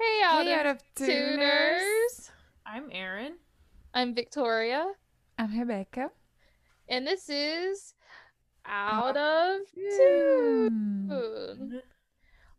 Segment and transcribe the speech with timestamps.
[0.00, 2.30] Hey, out of tuners.
[2.64, 3.34] I'm Aaron.
[3.92, 4.86] I'm Victoria.
[5.38, 6.10] I'm Rebecca.
[6.88, 7.92] And this is
[8.64, 11.06] Out of Tune.
[11.10, 11.82] Tune.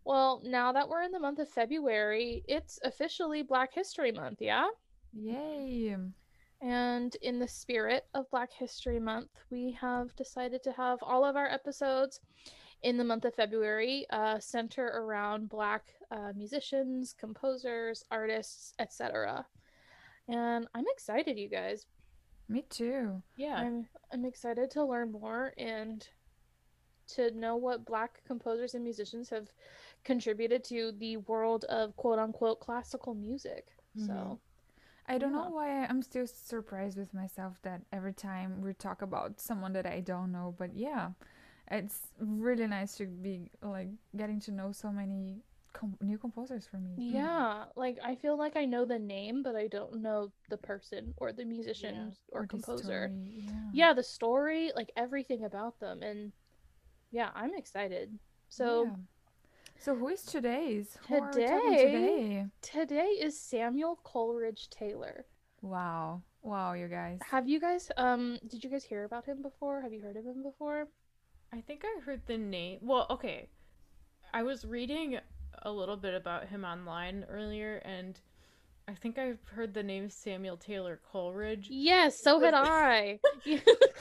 [0.05, 4.67] Well, now that we're in the month of February, it's officially Black History Month, yeah?
[5.11, 5.97] Yay.
[6.61, 11.35] And in the spirit of Black History Month, we have decided to have all of
[11.35, 12.19] our episodes
[12.83, 19.45] in the month of February uh, center around Black uh, musicians, composers, artists, etc.
[20.27, 21.85] And I'm excited, you guys.
[22.49, 23.21] Me too.
[23.37, 23.55] Yeah.
[23.55, 26.05] I'm I'm excited to learn more and
[27.15, 29.49] to know what Black composers and musicians have
[30.03, 33.67] contributed to the world of quote unquote classical music.
[33.97, 34.39] So
[35.07, 35.43] I don't Yeah.
[35.43, 39.85] know why I'm still surprised with myself that every time we talk about someone that
[39.85, 41.11] I don't know, but yeah,
[41.71, 45.41] it's really nice to be like getting to know so many
[45.73, 46.93] com- new composers for me.
[46.97, 51.13] yeah, like I feel like I know the name, but I don't know the person
[51.17, 52.83] or the musician or, the composer.
[52.83, 53.11] story,
[53.47, 53.69] Yeah.
[53.73, 56.31] Yeah, the story, like everything about them, and
[57.11, 58.17] yeah, I'm excited.
[58.49, 58.95] So Yeah.
[59.79, 60.97] So who is today's?
[61.07, 62.45] Who are we Today- today?
[62.61, 65.25] today is Samuel Coleridge Taylor.
[65.63, 66.21] Wow.
[66.43, 67.19] Wow, you guys.
[67.29, 69.81] Have you guys um did you guys hear about him before?
[69.81, 70.87] Have you heard of him before?
[71.53, 72.79] I think I heard the name.
[72.81, 73.47] Well, okay.
[74.33, 75.19] I was reading
[75.63, 78.19] a little bit about him online earlier, and
[78.87, 83.19] I think I've heard the name Samuel Taylor Coleridge, Yes, so had I.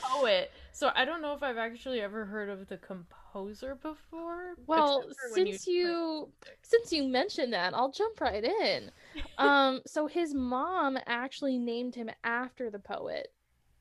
[0.01, 0.53] poet.
[0.73, 4.55] So I don't know if I've actually ever heard of the composer before.
[4.67, 6.29] well, except for when since play you
[6.63, 8.91] since you mentioned that, I'll jump right in.
[9.39, 13.33] Um so his mom actually named him after the poet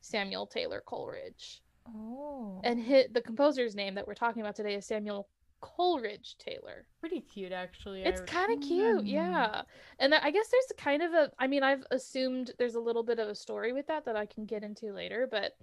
[0.02, 1.62] Samuel Taylor Coleridge.
[1.96, 2.62] Oh.
[2.64, 5.28] And hit the composer's name that we're talking about today is Samuel
[5.62, 6.86] Coleridge Taylor.
[7.02, 8.04] pretty cute actually.
[8.04, 9.06] It's kind of cute, Hmm.
[9.06, 9.62] yeah.
[10.00, 13.20] And I guess there's kind of a, I mean, I've assumed there's a little bit
[13.20, 15.58] of a story with that that I can get into later, but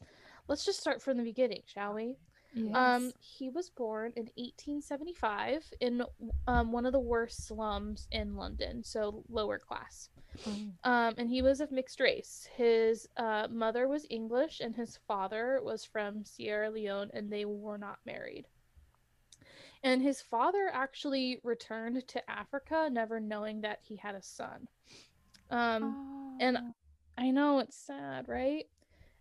[0.49, 2.17] let's just start from the beginning, shall we?
[2.57, 2.75] Yes.
[2.75, 6.03] Um, he was born in 1875 in
[6.49, 10.09] um, one of the worst slums in London, so lower class.
[10.47, 10.51] Oh.
[10.85, 12.49] Um, and he was of mixed race.
[12.57, 17.79] His uh, mother was English, and his father was from Sierra Leone, and they were
[17.79, 18.47] not married.
[19.83, 24.67] And his father actually returned to Africa, never knowing that he had a son.
[25.51, 26.75] Um, and Oh.
[27.19, 28.67] I know it's sad, right?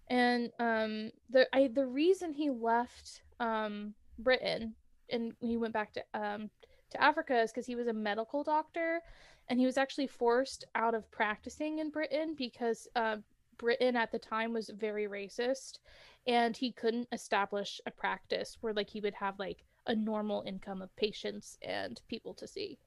[0.07, 4.73] And um the I the reason he left um Britain
[5.09, 6.49] and he went back to um
[6.91, 9.01] to Africa is because he was a medical doctor
[9.49, 13.17] and he was actually forced out of practicing in Britain because uh,
[13.57, 15.79] Britain at the time was very racist
[16.27, 20.81] and he couldn't establish a practice where like he would have like a normal income
[20.81, 22.77] of patients and people to see.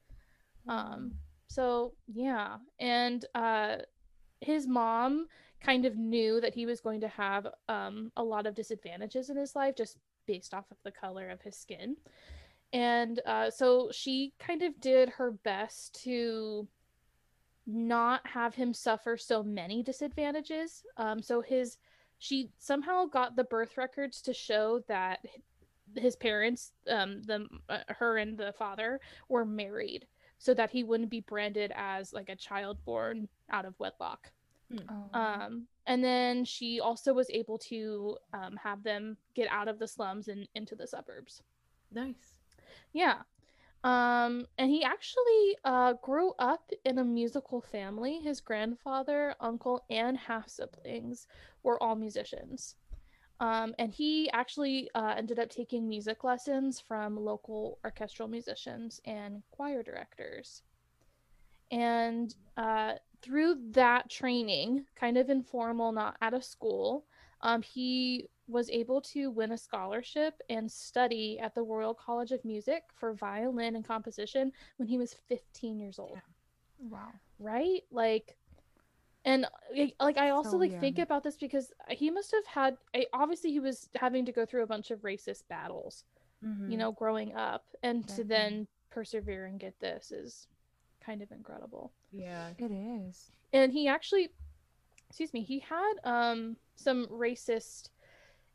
[0.68, 1.12] Um
[1.48, 3.78] so yeah, and uh
[4.40, 5.26] his mom
[5.60, 9.36] kind of knew that he was going to have um, a lot of disadvantages in
[9.36, 9.98] his life just
[10.28, 11.96] based off of the color of his skin.
[12.72, 16.68] And uh, so she kind of did her best to
[17.66, 20.84] not have him suffer so many disadvantages.
[20.96, 21.78] Um, so his
[22.18, 25.20] she somehow got the birth records to show that
[25.94, 30.06] his parents, um, the uh, her and the father, were married,
[30.38, 34.30] so that he wouldn't be branded as like a child born out of wedlock.
[34.88, 35.18] Oh.
[35.18, 39.88] Um, and then she also was able to um, have them get out of the
[39.88, 41.42] slums and into the suburbs.
[41.90, 42.38] nice.
[42.92, 43.22] Yeah.
[43.84, 48.18] Um, and he actually uh, grew up in a musical family.
[48.18, 51.26] His grandfather, uncle, and half siblings
[51.62, 52.74] were all musicians.
[53.40, 59.42] Um, and he actually uh, ended up taking music lessons from local orchestral musicians and
[59.52, 60.62] choir directors.
[61.70, 67.04] And uh, through that training, kind of informal, not at a school,
[67.40, 72.44] um, he was able to win a scholarship and study at the Royal College of
[72.44, 76.18] Music for violin and composition when he was 15 years old.
[76.78, 77.08] wow.
[77.38, 77.82] Right?
[77.90, 78.36] Like
[79.24, 82.78] and like- like I also So like think about this because he must have had
[82.94, 86.04] I obviously he was having to go through a bunch of racist battles,
[86.44, 86.70] Mhm.
[86.70, 90.46] you know, growing up and to then persevere and get this is
[91.08, 92.50] kind of incredible Yeah.
[92.58, 93.30] It is.
[93.54, 94.28] and he actually
[95.08, 97.88] excuse me he had um some racist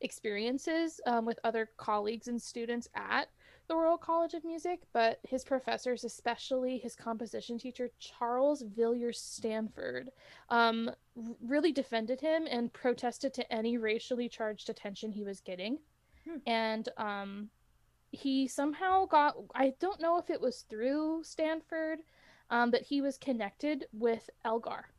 [0.01, 3.29] experiences um, with other colleagues and students at
[3.67, 10.09] the royal college of music but his professors especially his composition teacher charles villiers stanford
[10.49, 10.91] um,
[11.41, 15.77] really defended him and protested to any racially charged attention he was getting
[16.25, 16.37] Hmm.
[16.47, 17.49] and um,
[18.11, 21.99] he somehow got i don't know if it was through stanford
[22.49, 24.89] um, but he was connected with Elgar.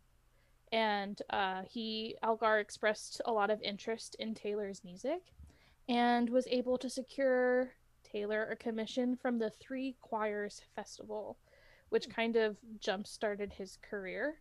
[0.72, 5.22] And uh, he Elgar expressed a lot of interest in Taylor's music
[5.88, 11.36] and was able to secure Taylor a commission from the Three Choirs Festival,
[11.90, 14.36] which kind of jump started his career.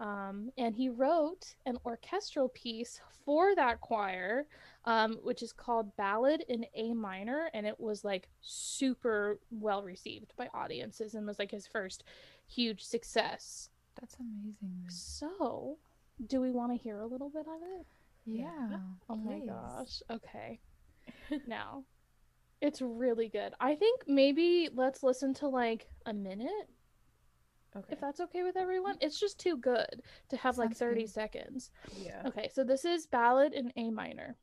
[0.00, 4.46] Um, and he wrote an orchestral piece for that choir,
[4.84, 10.34] um, which is called Ballad in A Minor, and it was like super well received
[10.36, 12.04] by audiences and was like his first
[12.46, 13.70] huge success.
[14.00, 14.84] That's amazing.
[14.88, 15.78] So,
[16.26, 17.86] do we want to hear a little bit of it?
[18.26, 18.78] Yeah.
[19.08, 20.02] Oh my gosh.
[20.10, 20.60] Okay.
[21.46, 21.84] now,
[22.60, 23.52] it's really good.
[23.60, 26.68] I think maybe let's listen to like a minute
[27.76, 27.92] Okay.
[27.92, 28.94] if that's okay with everyone.
[28.94, 29.06] Mm-hmm.
[29.06, 31.10] It's just too good to have like 30 good.
[31.10, 31.70] seconds.
[31.96, 32.22] Yeah.
[32.26, 34.36] Okay, so this is Ballad in A minor.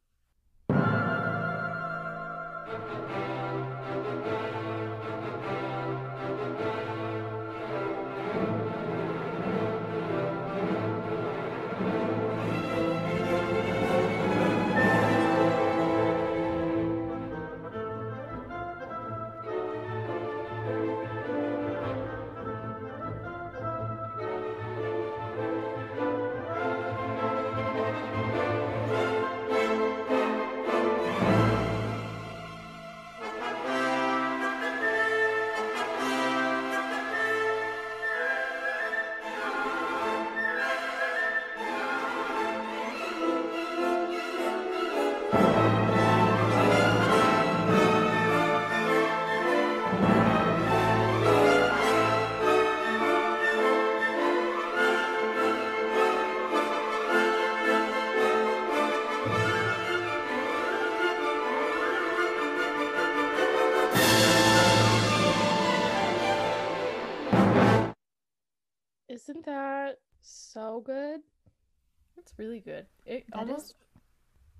[72.31, 72.85] It's really good.
[73.05, 73.75] It That almost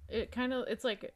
[0.10, 1.14] it kind of it's like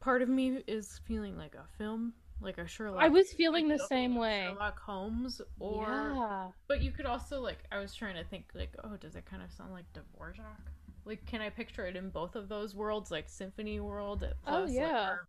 [0.00, 3.02] part of me is feeling like a film, like a Sherlock.
[3.02, 4.48] I was feeling the same way.
[4.48, 6.48] Sherlock Holmes, or yeah.
[6.68, 9.42] but you could also like I was trying to think like, oh, does it kind
[9.42, 10.34] of sound like Dvorak?
[11.04, 14.70] Like, can I picture it in both of those worlds, like symphony world oh, plus
[14.70, 15.00] like, yeah.
[15.00, 15.28] our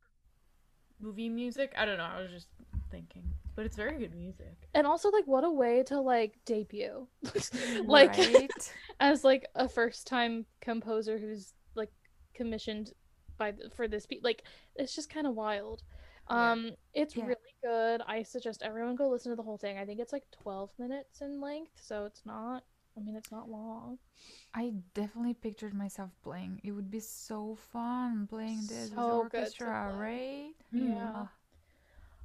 [1.00, 1.74] movie music?
[1.78, 2.04] I don't know.
[2.04, 2.48] I was just
[2.92, 3.24] thinking,
[3.56, 4.70] but it's very good music.
[4.74, 7.08] And also like what a way to like debut.
[7.88, 8.74] like right?
[9.00, 11.92] as like a first time composer who's like
[12.34, 12.92] commissioned
[13.38, 14.44] by the, for this pe- like
[14.76, 15.84] it's just kind of wild.
[16.34, 16.56] Yeah.
[16.56, 17.26] Um it's Yeah.
[17.26, 18.02] really good.
[18.08, 19.78] I suggest everyone go listen to the whole thing.
[19.78, 22.64] I think it's like 12 minutes in length, so it's not
[22.98, 24.00] I mean it's not long.
[24.54, 26.62] I definitely pictured myself playing.
[26.64, 29.94] It would be so fun playing this with So good to orchestra, play.
[29.94, 30.54] right?
[30.72, 31.12] Yeah.
[31.14, 31.32] Ah,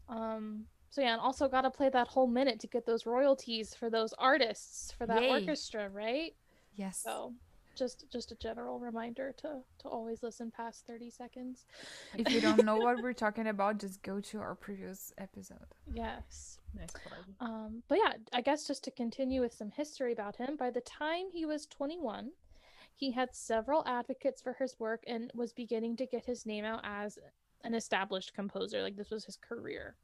[0.09, 3.75] Um so yeah, and also got to play that whole minute to get those royalties
[3.75, 5.31] for those artists for that Yay.
[5.31, 6.35] orchestra, right?
[6.75, 7.01] yes.
[7.05, 7.33] So
[7.77, 11.65] just just a general reminder to to always listen past 30 seconds.
[12.17, 15.59] If you don't know what we're talking about, just go to our previous episode.
[15.93, 16.59] Yes.
[16.77, 17.25] Nice plug.
[17.41, 20.81] Um, but yeah, I guess just to continue with some history about him, by the
[20.81, 22.31] time he was 21,
[22.95, 26.81] he had several advocates for his work and was beginning to get his name out
[26.83, 27.19] as
[27.65, 28.83] an established composer.
[28.83, 29.95] Like this was his career.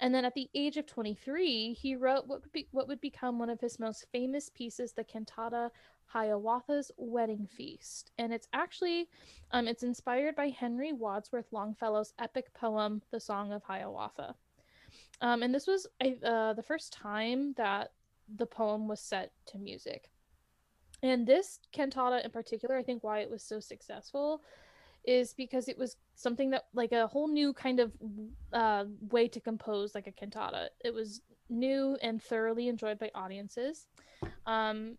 [0.00, 3.38] And then at the age of 23, he wrote what would be what would become
[3.38, 5.70] one of his most famous pieces, the cantata
[6.06, 8.10] Hiawatha's Wedding Feast.
[8.18, 9.08] And it's actually
[9.52, 14.34] um, it's inspired by Henry Wadsworth Longfellow's epic poem, The Song of Hiawatha.
[15.20, 17.92] Um, and this was uh, the first time that
[18.36, 20.10] the poem was set to music.
[21.02, 24.42] And this cantata in particular, I think why it was so successful
[25.04, 27.92] is because it was something that like a whole new kind of
[28.52, 30.70] uh, way to compose like a cantata.
[30.84, 33.86] It was new and thoroughly enjoyed by audiences.
[34.46, 34.96] Um,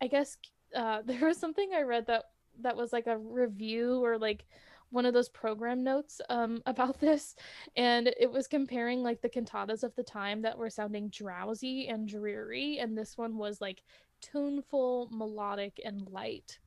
[0.00, 0.36] I guess
[0.74, 2.24] uh, there was something I read that
[2.60, 4.46] that was like a review or like
[4.90, 7.34] one of those program notes um, about this,
[7.76, 12.08] and it was comparing like the cantatas of the time that were sounding drowsy and
[12.08, 13.82] dreary, and this one was like
[14.20, 16.58] tuneful, melodic, and light.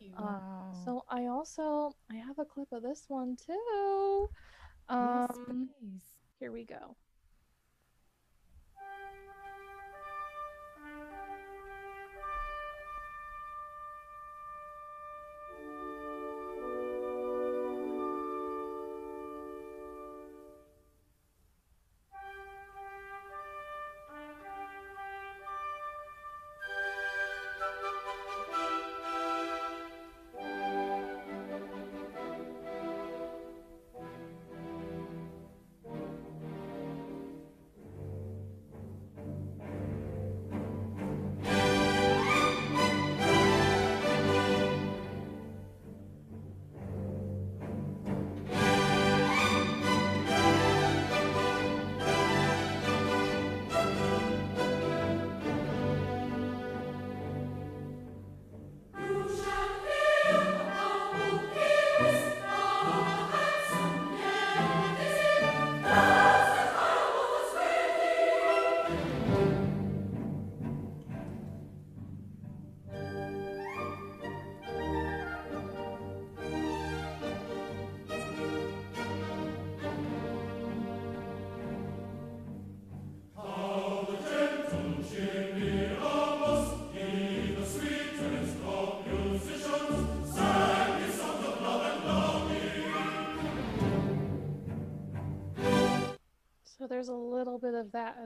[0.00, 0.14] Cute.
[0.18, 0.72] Wow.
[0.84, 4.30] So I also I have a clip of this one too.
[4.98, 6.02] yes, Um, please.
[6.38, 6.96] here we go.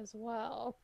[0.01, 0.77] As well.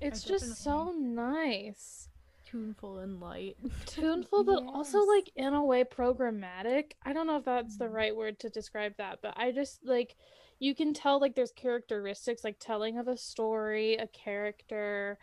[0.00, 2.08] It's just so nice.
[2.44, 3.56] Tuneful and light.
[3.86, 6.92] Tuneful, but also like in a way programmatic.
[7.04, 7.92] I don't know if that's the Mm.
[7.92, 10.16] right word to describe that, but I just like
[10.58, 15.18] you can tell like there's characteristics like telling of a story, a character.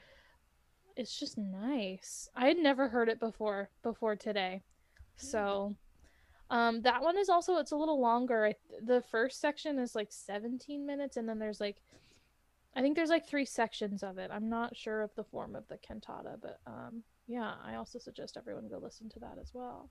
[0.95, 2.29] It's just nice.
[2.35, 4.61] I had never heard it before before today.
[5.15, 5.75] So
[6.49, 8.47] um that one is also it's a little longer.
[8.47, 11.77] I, the first section is like 17 minutes and then there's like
[12.75, 14.31] I think there's like three sections of it.
[14.33, 18.35] I'm not sure of the form of the cantata, but um yeah, I also suggest
[18.37, 19.89] everyone go listen to that as well.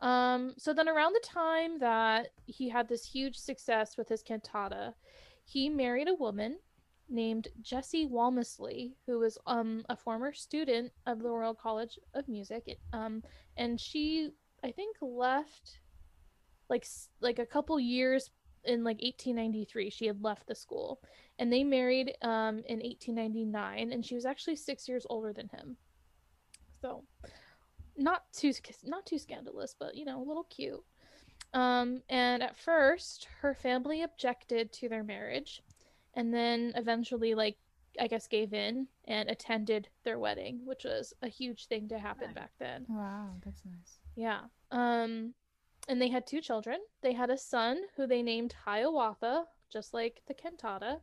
[0.00, 4.94] Um so then around the time that he had this huge success with his cantata,
[5.44, 6.58] he married a woman
[7.08, 12.78] named Jessie Walmisley, who was um a former student of the Royal College of Music.
[12.92, 13.22] Um
[13.56, 14.30] and she
[14.62, 15.78] I think left
[16.68, 16.86] like
[17.20, 18.30] like a couple years
[18.66, 21.00] in like 1893 she had left the school
[21.38, 25.76] and they married um in 1899 and she was actually 6 years older than him
[26.80, 27.04] so
[27.96, 28.52] not too
[28.84, 30.82] not too scandalous but you know a little cute
[31.52, 35.62] um and at first her family objected to their marriage
[36.14, 37.56] and then eventually like
[38.00, 42.32] i guess gave in and attended their wedding which was a huge thing to happen
[42.34, 43.98] back then Wow, that's nice.
[44.16, 44.40] yeah.
[44.72, 45.34] Um
[45.88, 46.80] and they had two children.
[47.02, 51.00] They had a son who they named Hiawatha, just like the cantata,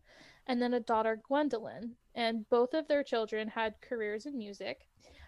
[0.48, 1.96] and then a daughter Gwendolen.
[2.16, 4.88] And both of their children had careers in music.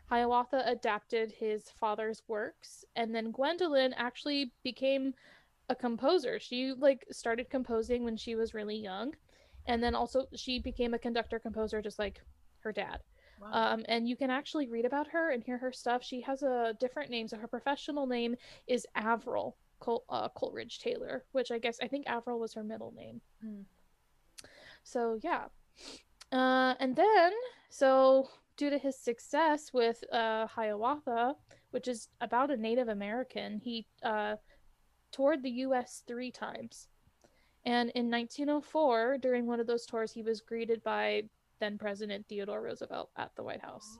[0.10, 5.14] Hiawatha adapted his father's works, and then Gwendolen actually became
[5.70, 6.40] a composer.
[6.40, 9.16] She like started composing when she was really young,
[9.66, 12.22] and then also she became a conductor composer just like
[12.60, 13.00] her dad.
[13.44, 13.74] Wow.
[13.74, 16.04] Um, and you can actually read about her and hear her stuff.
[16.04, 17.28] She has a different name.
[17.28, 18.36] So her professional name
[18.68, 22.94] is Avril Col- uh, Coleridge Taylor, which I guess I think Avril was her middle
[22.96, 23.22] name.
[23.44, 23.62] Hmm.
[24.84, 25.46] So yeah.
[26.32, 27.32] Uh, and then,
[27.70, 31.36] so due to his success with uh, Hiawatha,
[31.72, 34.36] which is about a Native American, he uh,
[35.12, 36.04] toured the U.S.
[36.08, 36.88] three times.
[37.66, 41.24] And in 1904, during one of those tours, he was greeted by
[41.60, 43.98] then President Theodore Roosevelt at the White House,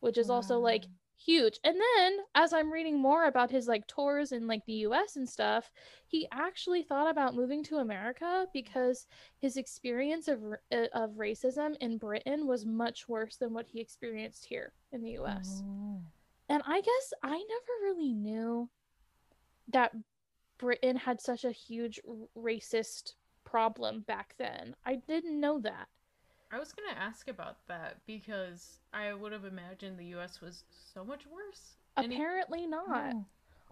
[0.00, 0.84] which is also like
[1.16, 1.58] huge.
[1.64, 5.28] And then as I'm reading more about his like tours in like the US and
[5.28, 5.70] stuff,
[6.06, 9.06] he actually thought about moving to America because
[9.38, 10.40] his experience of
[10.72, 15.18] uh, of racism in Britain was much worse than what he experienced here in the
[15.18, 15.62] US.
[15.64, 16.00] Oh.
[16.48, 18.68] And I guess I never really knew
[19.68, 19.92] that
[20.58, 22.00] Britain had such a huge
[22.36, 24.74] racist problem back then.
[24.84, 25.88] I didn't know that.
[26.52, 30.40] I was gonna ask about that because I would have imagined the U.S.
[30.40, 31.76] was so much worse.
[31.96, 33.12] And it- Apparently not.
[33.14, 33.24] Oh.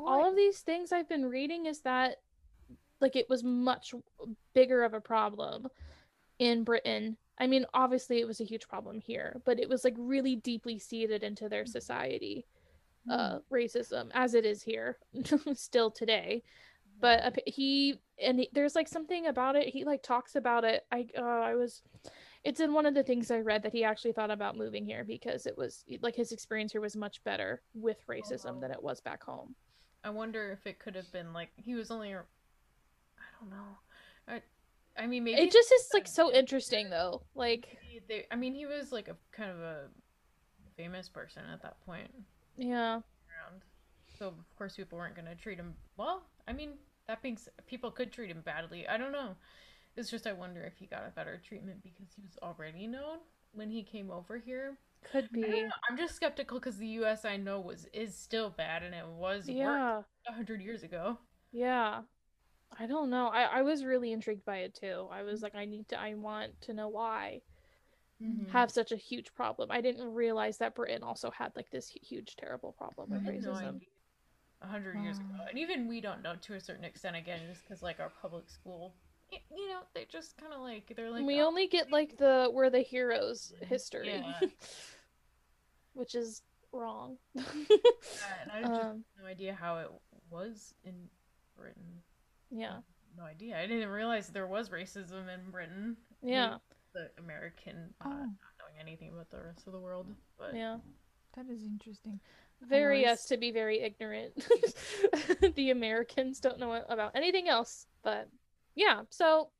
[0.07, 2.17] All of these things I've been reading is that
[3.01, 3.95] like it was much
[4.55, 5.69] bigger of a problem
[6.39, 7.17] in Britain.
[7.39, 10.79] I mean, obviously it was a huge problem here, but it was like really deeply
[10.79, 12.45] seated into their society.
[13.09, 14.99] Uh racism as it is here
[15.55, 16.43] still today.
[17.01, 19.69] But ap- he and he, there's like something about it.
[19.69, 20.87] He like talks about it.
[20.91, 21.83] I uh, I was
[22.45, 25.03] it's in one of the things I read that he actually thought about moving here
[25.03, 29.01] because it was like his experience here was much better with racism than it was
[29.01, 29.55] back home.
[30.05, 32.21] I wonder if it could have been like he was only, I
[33.41, 33.79] don't know.
[34.29, 34.43] I,
[35.03, 37.23] I mean, maybe It just is like so interesting though.
[37.35, 39.87] Like they, I mean, he was like a kind of a
[40.77, 42.11] famous person at that point
[42.59, 42.93] yeah.
[42.97, 43.63] around.
[44.19, 46.25] So of course people weren't gonna treat him well.
[46.47, 46.73] I mean,
[47.07, 48.87] that being people could treat him badly.
[48.87, 49.35] I don't know.
[49.97, 53.19] It's just I wonder if he got a better treatment because he was already known
[53.53, 54.77] when he came over here.
[55.13, 55.43] Could be.
[55.43, 55.69] know.
[55.89, 57.25] I'm just skeptical because the U.S.
[57.25, 60.03] I know was is still bad and it was Yeah.
[60.27, 61.19] a hundred years ago.
[61.53, 62.03] Yeah.
[62.77, 63.29] I don't know.
[63.29, 65.07] I, I was really intrigued by it too.
[65.13, 67.43] I was like, I need to I want to know why
[68.23, 68.49] Mhm.
[68.51, 69.71] have such a huge problem.
[69.71, 73.81] I didn't realize that Britain also had like this huge terrible problem with racism.
[74.63, 77.17] A hundred years ago, and even we don't know to a certain extent.
[77.17, 78.95] Again, just because like our public school,
[79.33, 82.49] you know, they just kind of like they're like we "Oh, only get like the
[82.53, 84.41] we're the heroes history, Yeah.
[85.95, 87.17] which is wrong.
[87.35, 87.43] yeah,"
[88.43, 89.89] and I just um, have no idea how it
[90.31, 90.95] was in
[91.57, 92.03] Britain.
[92.51, 92.79] yeah,
[93.17, 93.59] No idea.
[93.59, 95.97] I didn't realize there was racism in Britain.
[96.23, 96.57] yeah,
[96.95, 98.11] The American uh, Oh.
[98.11, 98.29] not
[98.59, 100.07] knowing anything about the rest of the world,
[100.39, 100.79] but yeah.
[101.37, 102.21] That is interesting.
[102.63, 104.33] Very Otherwise- us to be very ignorant.
[105.57, 108.29] the Americans don't know about anything else, but
[108.75, 109.03] yeah.
[109.11, 109.51] So,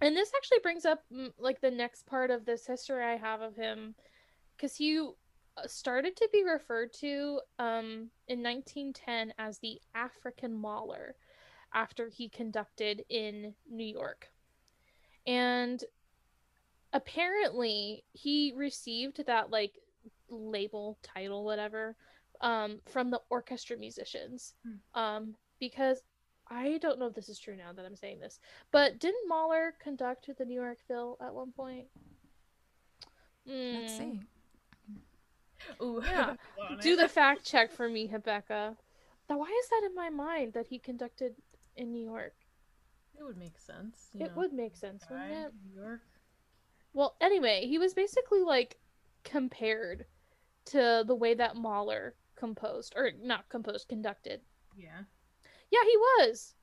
[0.00, 3.40] and this actually brings up mm, like the next part of this history I have
[3.40, 3.94] of him,
[4.56, 11.14] because he uh, started to be referred to um, in 1910 as the African Mahler,
[11.74, 14.28] after he conducted in New York,
[15.26, 15.82] and
[16.92, 19.78] apparently he received that like
[20.28, 21.96] label title whatever
[22.40, 25.00] um from the orchestra musicians Hmm.
[25.00, 26.02] um because
[26.48, 29.74] i don't know if this is true now that i'm saying this but didn't mahler
[29.82, 31.86] conduct the new york phil at one point
[33.46, 33.98] Let's Hmm.
[33.98, 34.20] see.
[35.82, 36.34] Ooh, Yeah.
[36.80, 38.76] do the fact check for me rebecca
[39.28, 41.34] now why is that in my mind that he conducted
[41.76, 42.34] in new york
[43.18, 44.10] It would make sense.
[44.14, 46.00] You it know, would make sense guy, wouldn't it New York.
[46.94, 48.78] Well, anyway, he was basically like
[49.24, 50.06] compared
[50.66, 54.40] to the way that Mahler composed, or not composed, conducted.
[54.76, 55.02] Yeah.
[55.72, 56.54] Yeah, he was.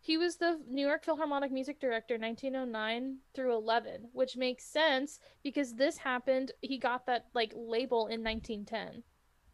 [0.00, 5.74] He was the New York Philharmonic music director 1909 through 11, which makes sense because
[5.74, 6.52] this happened.
[6.60, 9.02] He got that like label in 1910.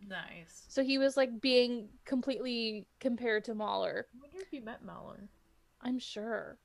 [0.07, 0.67] Nice.
[0.69, 4.09] So he was like being completely compared to Mahler.
[4.15, 5.31] I wonder if he met Mahler.
[5.81, 6.59] I'm sure.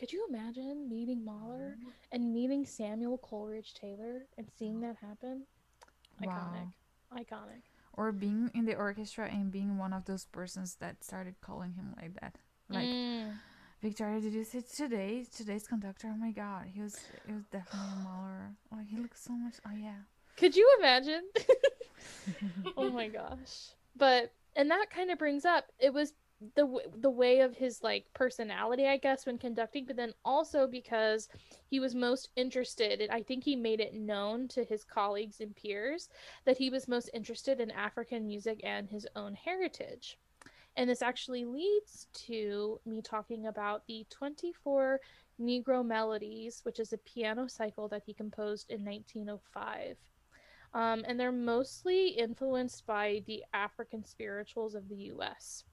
[0.00, 1.90] Could you imagine meeting Mahler mm-hmm.
[2.10, 5.44] and meeting Samuel Coleridge Taylor and seeing that happen?
[6.20, 6.26] Iconic.
[6.26, 7.18] Wow.
[7.18, 7.62] Iconic.
[7.98, 11.94] Or being in the orchestra and being one of those persons that started calling him
[12.00, 12.34] like that.
[12.70, 13.32] Like Mm.
[13.82, 15.26] Victoria, did you see today?
[15.34, 16.08] Today's conductor.
[16.14, 16.94] Oh my God, he was.
[17.26, 18.44] He was definitely a Mahler.
[18.70, 19.54] Like he looks so much.
[19.66, 20.00] Oh yeah.
[20.36, 21.24] Could you imagine?
[22.76, 23.70] oh my gosh.
[23.96, 26.12] But and that kind of brings up it was
[26.54, 30.66] the w- the way of his like personality, I guess, when conducting, but then also
[30.66, 31.28] because
[31.66, 35.54] he was most interested, and I think he made it known to his colleagues and
[35.54, 36.08] peers
[36.44, 40.18] that he was most interested in African music and his own heritage.
[40.76, 45.00] And this actually leads to me talking about the 24
[45.40, 49.96] Negro Melodies, which is a piano cycle that he composed in 1905.
[50.74, 55.64] Um, and they're mostly influenced by the African spirituals of the US.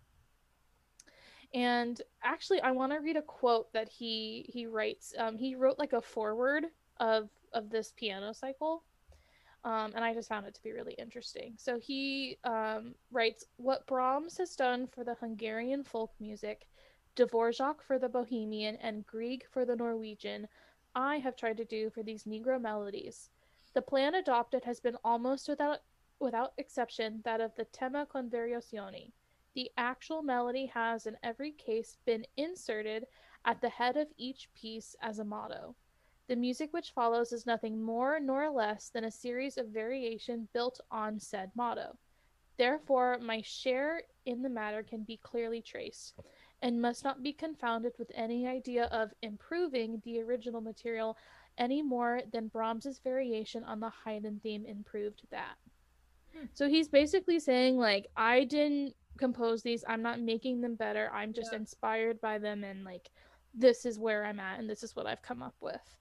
[1.55, 5.13] And actually, I want to read a quote that he he writes.
[5.17, 6.65] Um, he wrote like a foreword
[6.99, 8.83] of of this piano cycle,
[9.63, 11.53] um, and I just found it to be really interesting.
[11.57, 16.67] So he um, writes, "What Brahms has done for the Hungarian folk music,
[17.15, 20.49] Dvorak for the Bohemian, and Grieg for the Norwegian,
[20.93, 23.29] I have tried to do for these Negro melodies.
[23.73, 25.79] The plan adopted has been almost without
[26.19, 29.13] without exception that of the tema con variazioni.
[29.55, 33.07] The actual melody has in every case been inserted
[33.45, 35.75] at the head of each piece as a motto.
[36.27, 40.81] The music which follows is nothing more nor less than a series of variation built
[40.91, 41.97] on said motto.
[42.57, 46.19] Therefore, my share in the matter can be clearly traced,
[46.61, 51.17] and must not be confounded with any idea of improving the original material
[51.57, 55.55] any more than Brahms's variation on the Haydn theme improved that.
[56.33, 56.45] Hmm.
[56.53, 61.11] So he's basically saying like I didn't compose these, I'm not making them better.
[61.13, 61.53] I'm just Yeah.
[61.53, 63.09] inspired by them and like
[63.53, 65.97] this is where I'm at and this is what I've come up with,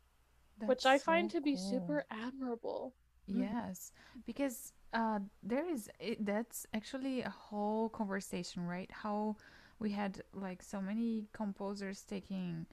[0.67, 1.57] which That's I find to be cool.
[1.57, 2.95] super admirable.
[3.27, 3.93] Yes,
[4.27, 8.91] because uh, there is it, that's actually a whole conversation, right?
[8.93, 9.37] How
[9.79, 12.67] we had like so many composers taking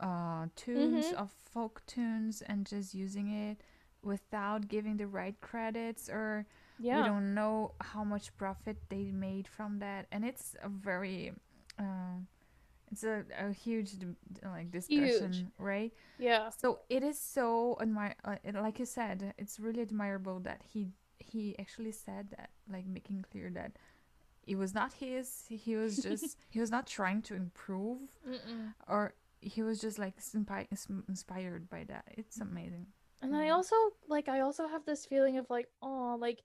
[0.00, 1.12] uh, tunes Mhm.
[1.12, 3.60] of folk tunes and just using it
[4.02, 6.46] without giving the right credits, or
[6.78, 7.02] Yeah.
[7.02, 11.32] we don't know how much profit they made from that, and it's a very
[11.78, 12.18] uh,
[12.90, 13.90] it's a, a huge
[14.44, 15.92] like discussion, right?
[16.18, 16.50] Yeah.
[16.50, 21.58] So it is so admire, uh, like you said, it's really admirable that he he
[21.58, 23.72] actually said that, like making clear that
[24.46, 25.44] it was not his.
[25.48, 28.74] He was just he was not trying to improve, Mm-mm.
[28.88, 30.68] or he was just like inspi-
[31.08, 32.04] inspired by that.
[32.16, 32.86] It's amazing.
[33.22, 33.74] And I also
[34.08, 36.42] like I also have this feeling of like, oh, like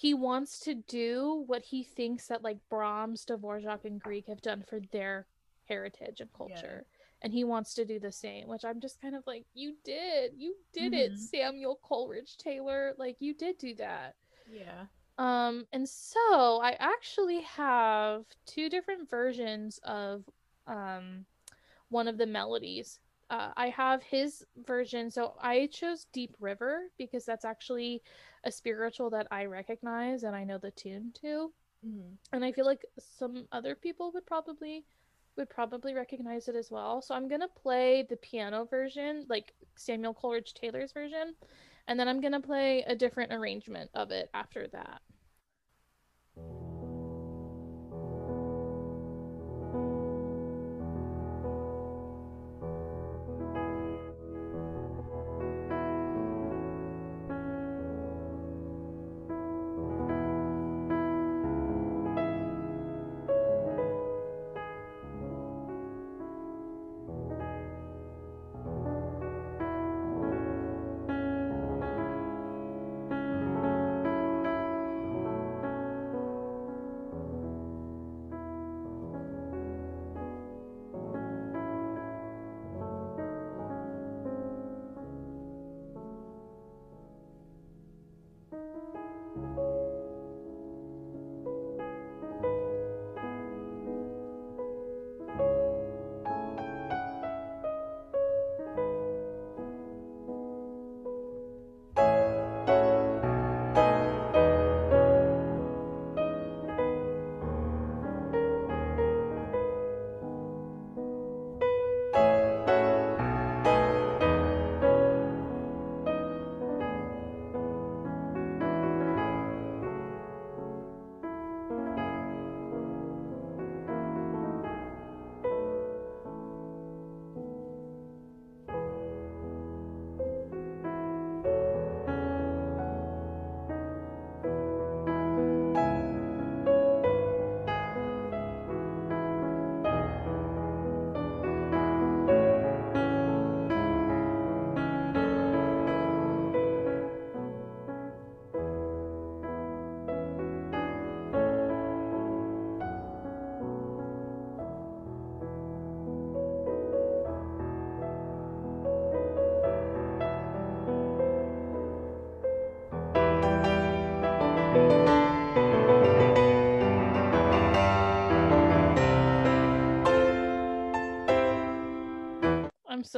[0.00, 4.64] he wants to do what he thinks that like Brahms, Dvorak, and Grieg have done
[4.66, 5.26] for their
[5.68, 6.86] heritage and culture.
[7.20, 10.32] And he wants to do the same, which I'm just kind of like, you did.
[10.38, 11.18] You did it, Mhm.
[11.18, 12.94] Samuel Coleridge Taylor.
[12.96, 14.14] Like you did do that.
[14.50, 14.86] Yeah.
[15.18, 20.24] Um, and so I actually have two different versions of
[20.66, 21.26] um
[21.90, 23.00] one of the melodies.
[23.30, 28.02] Uh, I have his version, so I chose Deep River because that's actually
[28.44, 31.52] a spiritual that I recognize and I know the tune to,
[31.86, 32.18] Mhm.
[32.32, 34.84] and I feel like some other people would probably
[35.36, 37.00] would probably recognize it as well.
[37.00, 41.36] So I'm gonna play the piano version, like Samuel Coleridge Taylor's version,
[41.86, 45.02] and then I'm gonna play a different arrangement of it after that.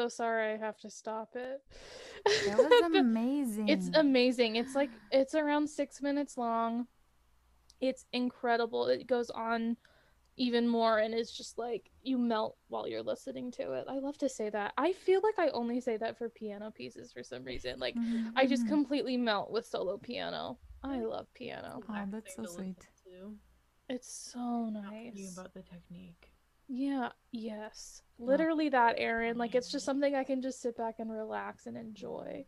[0.03, 1.61] So sorry I have to stop it.
[2.47, 3.69] That was amazing.
[3.69, 4.57] it's amazing.
[4.57, 6.87] It's like it's around 6 minutes long.
[7.81, 8.87] It's incredible.
[8.87, 9.77] It goes on
[10.37, 13.85] even more and it's just like you melt while you're listening to it.
[13.89, 14.73] I love to say that.
[14.79, 17.79] I feel like I only say that for piano pieces for some reason.
[17.79, 18.69] Like Mhm, I just mhm.
[18.69, 20.59] completely melt with solo piano.
[20.83, 21.85] I love piano.
[21.89, 22.89] Oh, that's so sweet.
[23.89, 25.37] It's so nice.
[25.37, 26.32] about the technique.
[26.75, 28.03] Yeah, yes.
[28.19, 29.37] Literally that, Aaron.
[29.37, 32.47] Like it's just something I can just sit back and relax and enjoy.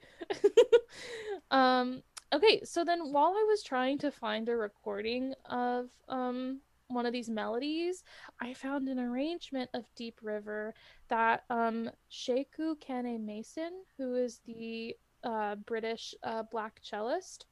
[1.50, 7.04] um okay, so then while I was trying to find a recording of um one
[7.04, 8.02] of these melodies,
[8.40, 10.74] I found an arrangement of Deep River
[11.08, 17.44] that um Sheku Kanneh-Mason, who is the uh British uh black cellist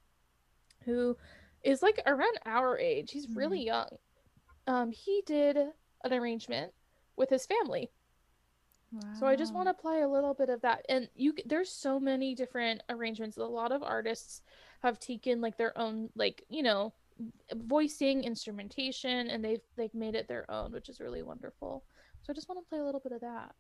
[0.87, 1.19] who
[1.63, 3.11] is like around our age.
[3.11, 3.89] He's really young.
[4.67, 5.59] Um he did
[6.05, 6.73] an arrangement
[7.17, 7.91] with his family.
[9.19, 10.85] So I just want to play a little bit of that.
[10.89, 13.39] And you there's so many different arrangements.
[13.39, 14.43] A lot of artists
[14.83, 16.93] have taken like their own like, you know,
[17.55, 21.85] voicing, instrumentation and they've they've made it their own, which is really wonderful.
[22.21, 23.55] So I just want to play a little bit of that.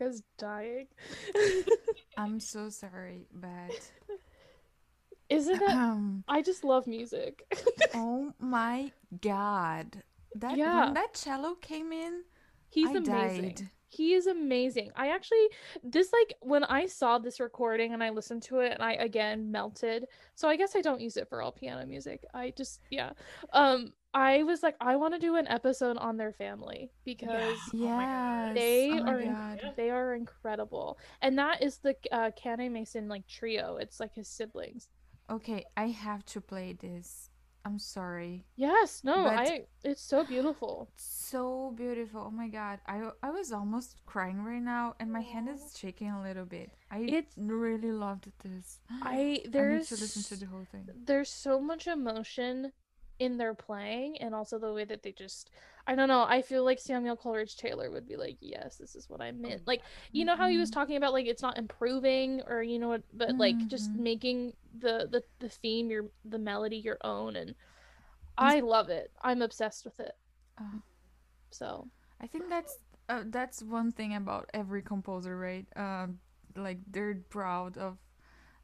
[0.00, 0.86] Rebecca's dying.
[2.16, 3.90] I'm so sorry, but
[5.28, 5.70] Isn't it?
[5.70, 7.42] um, I just love music.
[7.94, 10.02] oh my god,
[10.36, 10.84] that Yeah.
[10.86, 12.22] when that cello came in,
[12.70, 13.44] He's I amazing.
[13.54, 13.70] died.
[13.92, 14.90] He is amazing.
[14.96, 15.46] I actually
[15.82, 19.50] this like when I saw this recording and I listened to it and I again
[19.52, 20.06] melted.
[20.34, 22.24] So I guess I don't use it for all piano music.
[22.32, 23.10] I just yeah.
[23.52, 27.78] Um I was like I want to do an episode on their family because Oh
[27.78, 28.12] my Yes.
[28.12, 28.56] God.
[28.56, 29.60] They oh are god.
[29.76, 30.98] They are incredible.
[31.20, 33.76] And that is the uh Kanneh-Mason like trio.
[33.76, 34.88] It's like his siblings.
[35.30, 37.30] Okay, I have to play this.
[37.64, 38.44] I'm sorry.
[38.56, 40.88] Yes, no, But- I it's so beautiful.
[40.96, 42.24] So beautiful.
[42.26, 42.80] Oh my god.
[42.86, 46.70] I I was almost crying right now and my hand is shaking a little bit.
[46.90, 48.80] I It's- really loved this.
[48.90, 50.88] I I need to listen to the whole thing.
[51.06, 52.72] there's so much emotion
[53.18, 55.50] in their playing and also the way that they just
[55.86, 59.08] I don't know, I feel like Samuel Coleridge Taylor would be like, Yes, this is
[59.08, 59.62] what I meant.
[59.66, 60.72] Like, you know how he was Mhm.
[60.72, 63.98] talking about like it's not improving or you know what but like just Mhm.
[63.98, 67.54] making the, the the theme your the melody your own and
[68.38, 69.10] I love it.
[69.22, 70.12] I'm obsessed with it.
[70.60, 70.82] Oh.
[71.50, 71.88] So
[72.20, 75.66] I think that's uh, that's one thing about every composer, right?
[75.76, 76.18] Um,
[76.56, 77.98] like they're proud of,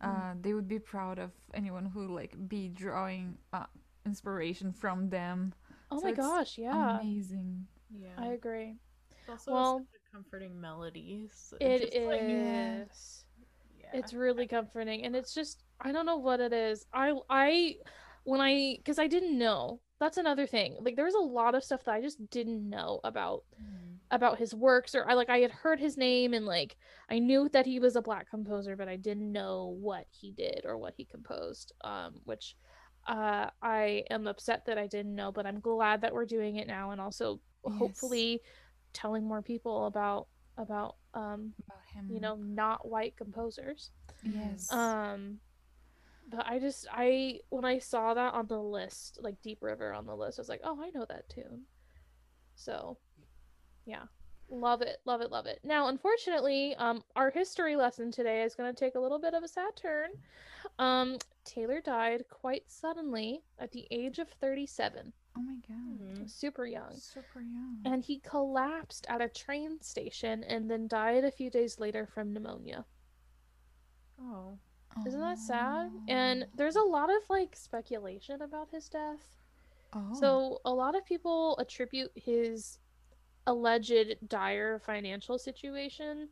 [0.00, 3.66] uh, they would be proud of anyone who like be drawing uh,
[4.06, 5.52] inspiration from them.
[5.90, 7.00] Oh So my gosh, yeah.
[7.00, 7.66] Amazing.
[7.90, 8.08] Yeah.
[8.18, 8.76] I agree.
[9.20, 11.52] It's also well- such a comforting melodies.
[11.60, 11.90] It is.
[11.90, 12.20] just, like,
[13.80, 13.90] Yeah.
[13.98, 16.86] It's really comforting and it's just I don't know what it is.
[16.92, 17.76] I I
[18.24, 19.80] when I cuz I didn't know.
[20.00, 20.76] That's another thing.
[20.80, 23.98] Like there was a lot of stuff that I just didn't know about Mhm.
[24.10, 26.76] about his works or I like I had heard his name and like
[27.08, 30.62] I knew that he was a black composer but I didn't know what he did
[30.64, 32.56] or what he composed um which
[33.08, 36.68] uh I am upset that I didn't know but I'm glad that we're doing it
[36.68, 37.78] now and also Yes.
[37.78, 38.42] hopefully
[38.92, 42.06] telling more people about about um About him.
[42.08, 43.90] you know not white composers
[44.22, 44.68] Yes.
[44.70, 45.38] um
[46.30, 50.06] but I just I when I saw that on the list, like Deep River on
[50.06, 51.62] the list, I was like, "Oh, I know that tune."
[52.54, 52.98] So,
[53.86, 54.04] yeah.
[54.50, 55.60] Love it, love it, love it.
[55.62, 59.42] Now, unfortunately, um our history lesson today is going to take a little bit of
[59.42, 60.10] a sad turn.
[60.78, 65.12] Um Taylor died quite suddenly at the age of 37.
[65.36, 66.00] Oh my god.
[66.00, 66.30] Mhm.
[66.30, 66.92] super young.
[66.96, 67.78] Super young.
[67.84, 72.32] And he collapsed at a train station and then died a few days later from
[72.32, 72.84] pneumonia.
[74.20, 74.58] Oh.
[75.06, 75.92] Isn't that sad?
[76.08, 79.36] And there's a lot of like speculation about his death.
[79.92, 80.14] oh.
[80.14, 82.78] So a lot of people attribute his
[83.48, 86.28] alleged dire financial situation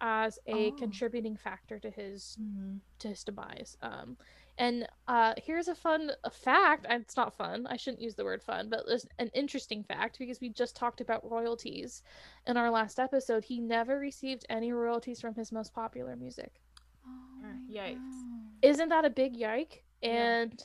[0.00, 0.72] as a Oh.
[0.72, 2.76] contributing factor to his Mm-hmm.
[3.00, 3.76] to his demise.
[3.82, 4.16] Um,
[4.58, 6.86] and uh, here's a fun fact.
[6.88, 7.66] It's not fun.
[7.66, 11.00] I shouldn't use the word fun, but it's an interesting fact because we just talked
[11.00, 12.02] about royalties
[12.46, 13.44] in our last episode.
[13.44, 16.60] He never received any royalties from his most popular music.
[17.06, 17.94] Oh yikes.
[17.96, 18.50] God.
[18.62, 19.84] Isn't that a big yike?
[20.02, 20.10] Yeah.
[20.42, 20.62] And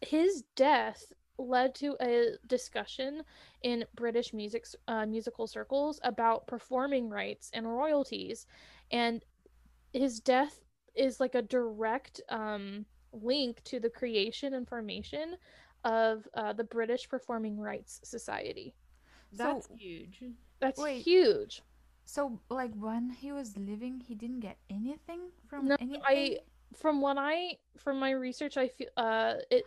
[0.00, 3.22] his death led to a discussion
[3.62, 8.46] in British music uh, musical circles about performing rights and royalties,
[8.90, 9.24] and
[9.92, 10.60] his death
[10.94, 15.36] is like a direct um, link to the creation and formation
[15.84, 18.74] of uh, the British Performing Rights Society.
[19.32, 20.24] That's So- huge.
[20.60, 21.02] That's Wait.
[21.02, 21.62] huge.
[22.04, 26.02] So, like when he was living, he didn't get anything from No, anything.
[26.04, 26.38] I-
[26.74, 29.64] From what I from my research, I feel uh it.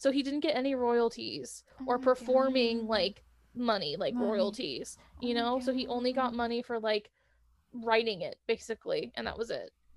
[0.00, 2.88] So he didn't get any royalties Oh or performing God.
[2.88, 4.26] like money, like Money.
[4.28, 4.98] royalties.
[5.22, 7.10] Oh you my know, so he only got money for like
[7.72, 9.70] writing it basically, and that was it.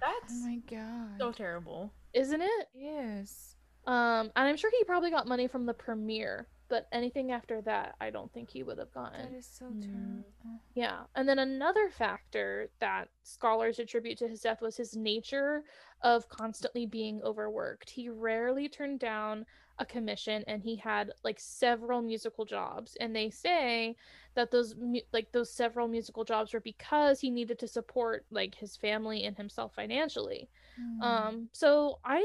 [0.00, 1.18] That's Oh my god.
[1.20, 1.94] so terrible.
[2.14, 2.68] Isn't it?
[2.74, 3.56] yes.
[3.86, 7.94] Um, and I'm sure he probably got money from the premiere, but anything after that,
[8.00, 9.34] I don't think he would have That gotten.
[9.34, 9.80] is so Mm.
[9.80, 10.60] terrible.
[10.74, 11.04] Yeah.
[11.14, 15.62] And then another factor that scholars attribute to his death was his nature
[16.02, 17.90] of constantly being overworked.
[17.90, 19.46] He rarely turned down
[19.78, 23.96] a commission and he had like several musical jobs and they say
[24.34, 24.74] that those
[25.12, 29.36] like those several musical jobs were because he needed to support like his family and
[29.36, 30.48] himself financially.
[30.78, 31.02] Mm.
[31.04, 32.22] Um so I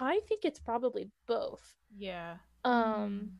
[0.00, 1.76] I think it's probably both.
[1.96, 2.36] Yeah.
[2.64, 3.32] Um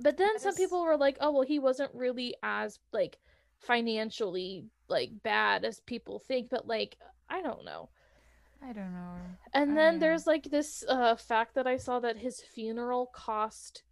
[0.00, 3.18] but then That some is- people were like, "Oh, well, he wasn't really as like
[3.58, 6.96] financially like bad as people think." But like,
[7.28, 7.90] I don't know.
[8.62, 9.16] I don't know.
[9.52, 10.00] And I then know.
[10.00, 13.82] there's like this uh fact that I saw that his funeral cost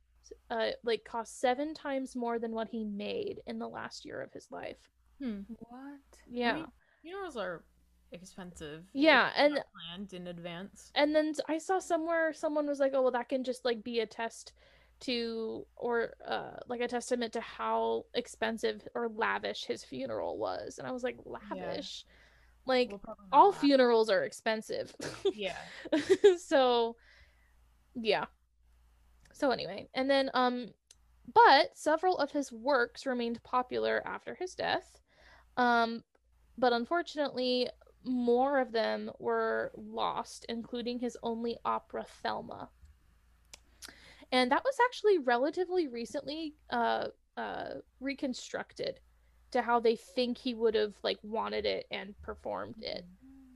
[0.51, 4.33] uh like cost 7 times more than what he made in the last year of
[4.33, 4.79] his life.
[5.21, 5.41] Hmm.
[5.69, 6.01] What?
[6.27, 6.55] Yeah.
[6.55, 6.67] mean,
[7.03, 7.65] Funerals are
[8.13, 8.85] expensive.
[8.93, 10.91] Yeah, and- planned in advance.
[10.95, 14.01] and then I saw somewhere someone was like, "Oh, well, that can just like be
[14.01, 14.53] a test
[15.03, 20.87] to or uh like a testament to how expensive or lavish his funeral was." And
[20.87, 22.05] I was like, "Lavish?"
[22.67, 23.61] Like We'll all laugh.
[23.61, 24.95] funerals are expensive.
[25.33, 25.57] Yeah.
[26.39, 26.97] so
[27.95, 28.27] yeah.
[29.33, 30.69] So anyway, and then um
[31.33, 35.01] but several of his works remained popular after his death.
[35.57, 36.03] Um
[36.57, 37.69] but unfortunately
[38.05, 42.69] more of them were lost, including his only opera Thelma.
[44.33, 49.01] And that was actually relatively recently uh uh reconstructed
[49.53, 53.05] to how they think he would have like wanted it and performed it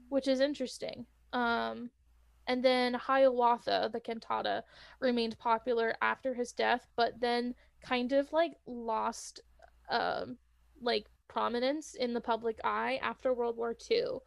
[0.09, 1.07] which is interesting.
[1.33, 1.91] Um,
[2.47, 4.63] and then Hiawatha, the cantata,
[5.01, 9.41] remained popular after his death, but then kind of like lost,
[9.91, 10.37] um,
[10.81, 14.19] like prominence in the public eye after World War II.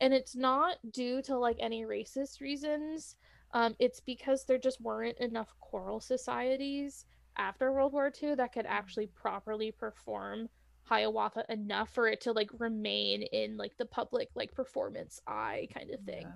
[0.00, 3.16] And it's not due to like any racist reasons.
[3.52, 7.04] Um, it's because there just weren't enough choral societies
[7.36, 10.48] after World War II that could actually properly perform
[10.84, 15.90] Hiawatha enough for it to like remain in like the public like performance eye kind
[15.90, 16.26] of thing.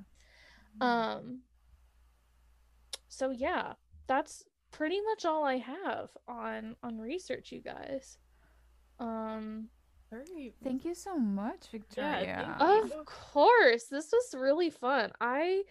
[0.80, 1.14] Yeah.
[1.16, 1.40] Um
[3.08, 3.74] so yeah,
[4.06, 8.18] that's pretty much all I have on on research you guys.
[9.00, 9.68] Um
[10.10, 10.54] Very.
[10.62, 12.56] Thank you so much, Victoria.
[12.58, 13.00] thank you.
[13.00, 15.10] of course, this was really fun.
[15.20, 15.64] I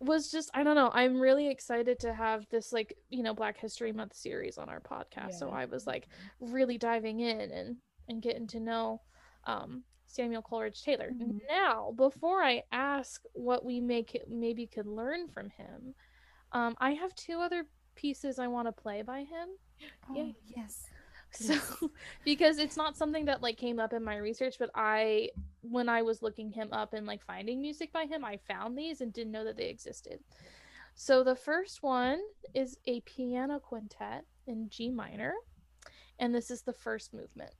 [0.00, 3.58] was just I don't know, I'm really excited to have this like, you know, Black
[3.58, 5.34] History Month series on our podcast.
[5.38, 6.08] So I was like
[6.40, 7.76] really diving in and
[8.08, 9.00] and getting to know
[9.44, 11.10] um Samuel Coleridge Taylor.
[11.10, 11.40] Mhm.
[11.48, 15.94] Now, before I ask what we make maybe could learn from him,
[16.52, 19.48] um I have two other pieces I want to play by him.
[20.08, 20.34] Oh, Yay.
[20.56, 20.86] yes.
[21.38, 21.90] So
[22.24, 26.02] because it's not something that like came up in my research, but I when I
[26.02, 29.32] was looking him up and like finding music by him, I found these and didn't
[29.32, 30.20] know that they existed.
[30.94, 32.20] So the first one
[32.54, 35.34] is a piano quintet in G minor,
[36.18, 37.52] and this is the first movement.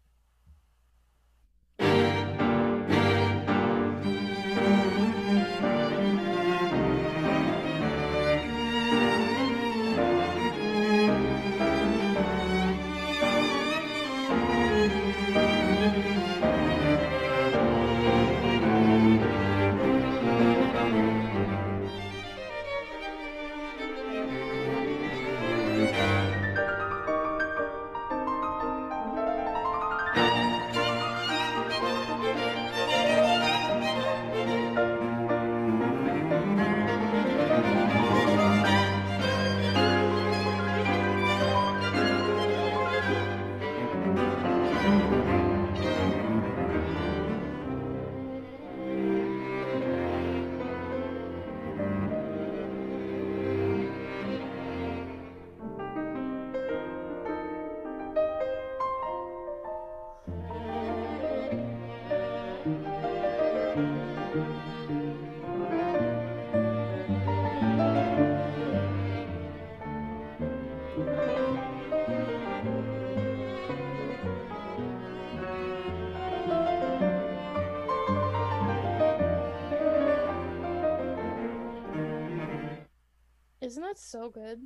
[83.68, 84.62] Isn't that so good?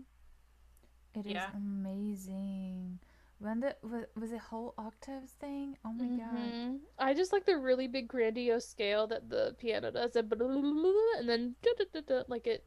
[1.14, 1.50] It is Yeah.
[1.54, 3.00] amazing.
[3.38, 5.76] When the was, was it whole octaves thing?
[5.84, 6.54] Oh my god.
[6.54, 6.78] Mhm.
[6.98, 10.32] I just like the really big grandiose scale that the piano does, and
[11.18, 11.56] and then
[12.28, 12.64] like it.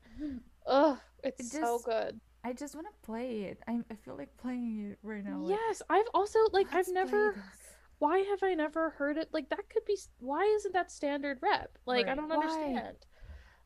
[0.68, 2.20] Ugh, it's It so good.
[2.44, 3.60] I just want to play it.
[3.68, 5.40] I I feel like playing it right now.
[5.42, 7.36] like, Yes, I've also like I've never.
[8.00, 9.30] Why have I never heard it?
[9.32, 9.98] Like that could be.
[10.20, 11.78] Why isn't that standard rep?
[11.86, 12.34] Like I don't Why?
[12.34, 12.98] understand.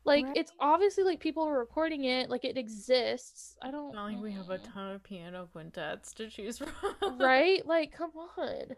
[0.04, 2.30] Like it's obviously like people are recording it.
[2.30, 3.56] Like it exists.
[3.62, 3.94] I don't.
[3.94, 7.18] Not like we have a ton of piano quintets to choose from.
[7.18, 7.64] right?
[7.66, 8.76] Like come on.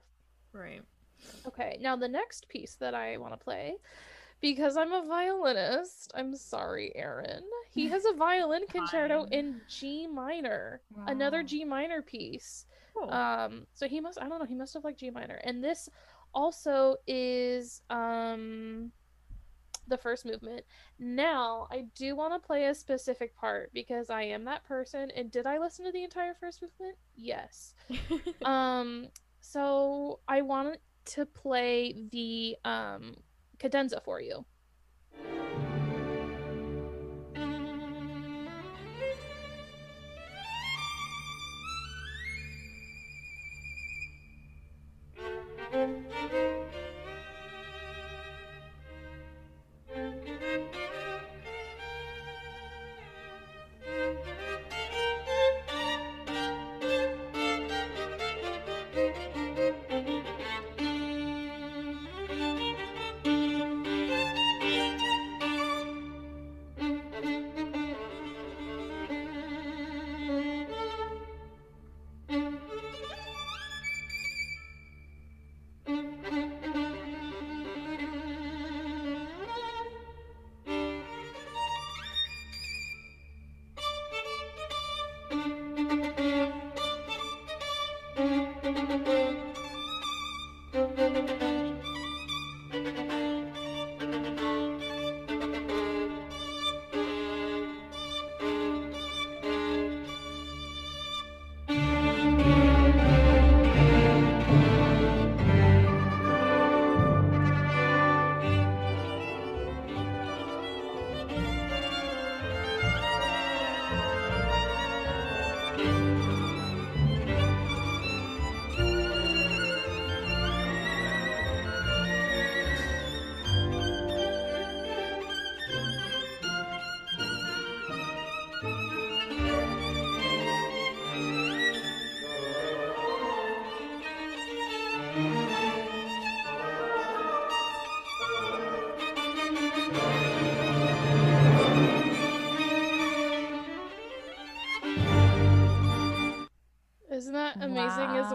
[0.53, 0.83] Right.
[1.47, 3.75] Okay, now the next piece that I want to play,
[4.41, 6.11] because I'm a violinist.
[6.17, 7.45] I'm sorry, Aaron.
[7.73, 12.67] He has a violin concerto in G minor, another G minor piece.
[12.95, 13.11] Cool.
[13.11, 14.21] Um, so he must.
[14.21, 14.45] I don't know.
[14.45, 15.89] He must have like G minor, and this
[16.35, 18.91] also is um
[19.87, 20.63] the first movement.
[20.99, 25.11] Now I do want to play a specific part because I am that person.
[25.15, 26.97] And did I listen to the entire first movement?
[27.17, 27.75] Yes.
[28.45, 29.09] Um,
[29.41, 33.17] so I want to play the um
[33.59, 34.45] cadenza for you.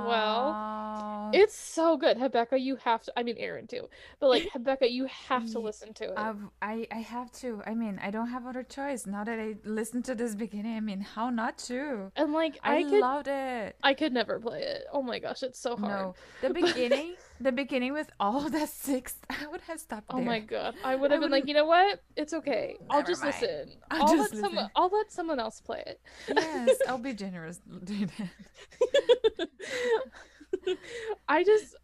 [0.05, 1.29] Well?
[1.33, 2.57] It's so good, Rebecca.
[2.57, 3.13] You have to.
[3.17, 3.89] I mean, Aaron too,
[4.19, 6.13] but like Rebecca, you have to listen to it.
[6.17, 6.37] I've,
[6.67, 7.61] I I have to.
[7.65, 9.05] I mean, I don't have other choice.
[9.07, 12.11] Now that I listened to this beginning, I mean, how not to?
[12.17, 13.75] and like I, I, could, loved it.
[13.81, 14.83] I could never play it.
[14.91, 16.01] Oh my gosh, it's so hard.
[16.01, 20.19] No, the beginning, the beginning with all of that sixth, I would have stopped Oh
[20.19, 22.03] my god, I would I have been like, you know what?
[22.17, 22.75] It's okay.
[22.89, 23.35] I'll just mind.
[23.39, 23.63] listen.
[23.91, 24.55] I'll I'll, just let someone.
[24.55, 24.71] listen.
[24.75, 26.01] I'll let someone else play it.
[26.35, 27.61] Yes, I'll be generous.
[27.85, 28.29] Do that.
[31.29, 31.75] I just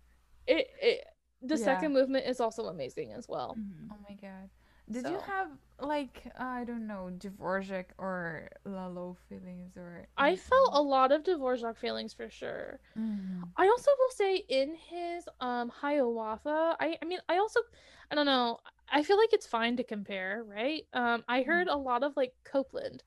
[0.46, 1.06] it, it
[1.42, 1.64] the Yeah.
[1.66, 3.56] second movement is also amazing as well.
[3.58, 3.92] Mm-hmm.
[3.94, 4.50] Oh my god.
[4.90, 10.08] Did you have like I don't know Dvorak or Lalo feelings or?
[10.18, 12.80] I felt a lot of Dvorak feelings for sure.
[12.96, 13.54] Mhm.
[13.58, 17.62] I also will say in his um Hiawatha, I I mean I also
[18.12, 18.60] I don't know.
[18.90, 20.86] I feel like it's fine to compare, right?
[20.94, 23.04] Um I heard a lot of like Copland.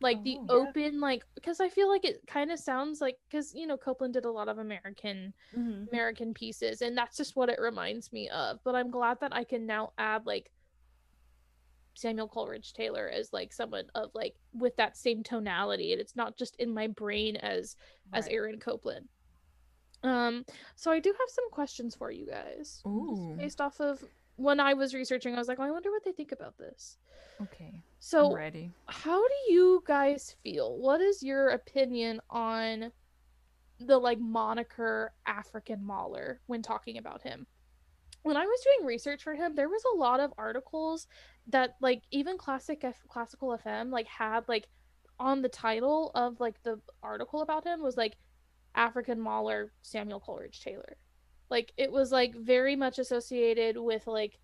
[0.00, 0.72] Like the Oh, yeah.
[0.74, 4.14] open like because I feel like it kind of sounds like cuz you know Copland
[4.14, 5.88] did a lot of American Mhm.
[5.92, 8.60] American pieces and that's just what it reminds me of.
[8.64, 10.52] But I'm glad that I can now add like
[11.94, 16.36] Samuel Coleridge Taylor as like someone of like with that same tonality and it's not
[16.36, 17.76] just in my brain as
[18.12, 19.08] as Aaron Copland.
[20.02, 20.44] Um,
[20.76, 22.82] so I do have some questions for you guys.
[23.38, 24.04] Based off of
[24.36, 26.98] when I was researching, I was like, well, I wonder what they think about this.
[27.40, 27.70] Okay.
[27.74, 28.70] I'm So, ready.
[28.86, 30.76] how do you guys feel?
[30.76, 32.92] What is your opinion on
[33.80, 37.46] the like moniker African Mahler when talking about him?
[38.24, 41.06] When I was doing research for him, there was a lot of articles
[41.48, 44.66] that like even classic F- classical FM like had like
[45.18, 48.16] on the title of like the article about him was like
[48.74, 50.96] African Mahler Samuel Coleridge Taylor.
[51.50, 54.38] Like it was like very much associated with like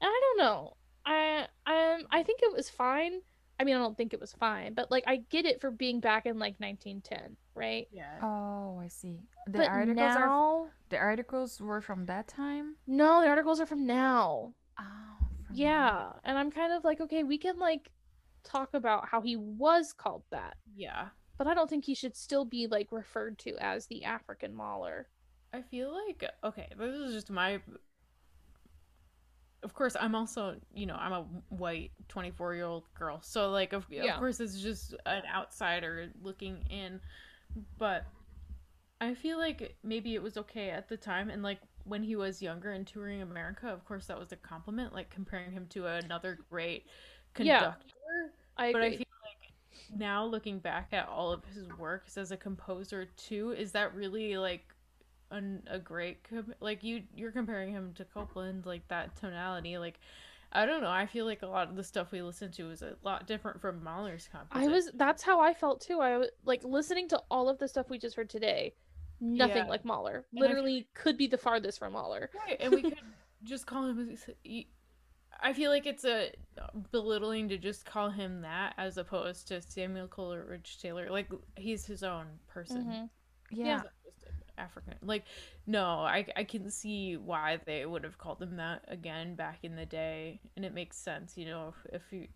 [0.00, 0.76] I don't know.
[1.04, 3.20] I um I think it was fine.
[3.58, 6.00] I mean, I don't think it was fine, but like I get it for being
[6.00, 7.86] back in like 1910, right?
[7.92, 8.18] Yeah.
[8.22, 9.20] Oh, I see.
[9.46, 12.76] The but articles are now, the articles were from that time.
[12.86, 14.54] no, the articles are from now.
[14.78, 15.11] Oh, from
[15.52, 17.90] Yeah, and I'm kind of like, okay, we can like
[18.44, 21.08] talk about how he was called that, yeah.
[21.38, 25.08] but I don't think he should still be like referred to as the African Mahler.
[25.52, 27.60] I feel like okay, this is just my.
[29.62, 33.72] Of course, I'm also you know I'm a white 24 year old girl, so like
[33.72, 34.14] of, Yeah.
[34.14, 37.00] of course it's just an outsider looking in,
[37.78, 38.06] but
[39.00, 42.42] I feel like maybe it was okay at the time, and like when he was
[42.42, 46.38] younger and touring America, of course that was a compliment, like comparing him to another
[46.50, 46.86] great
[47.34, 47.76] conductor.
[47.86, 48.28] Yeah.
[48.56, 52.36] I But I feel like now looking back at all of his works as a
[52.36, 54.64] composer too, is that really like
[55.32, 59.98] an, a great com- like you you're comparing him to Copland like that tonality like
[60.52, 62.82] I don't know I feel like a lot of the stuff we listen to is
[62.82, 64.70] a lot different from Mahler's composition.
[64.70, 66.00] I was that's how I felt too.
[66.00, 68.74] I was like listening to all of the stuff we just heard today.
[69.22, 69.68] Nothing Yeah.
[69.68, 70.16] like Mahler.
[70.16, 72.28] And I feel Literally could be the farthest from Mahler.
[72.46, 72.98] right, and we could
[73.44, 74.16] just call him.
[75.40, 76.32] I feel like it's a
[76.90, 81.08] belittling to just call him that as opposed to Samuel Coleridge Taylor.
[81.10, 82.84] Like he's his own person.
[82.84, 83.10] Mhm.
[83.50, 83.64] Yeah.
[83.64, 84.94] He's not just an African.
[85.02, 85.24] Like,
[85.66, 89.76] no, I, I can see why they would have called him that again back in
[89.76, 92.28] the day, and it makes sense, you know, if, if you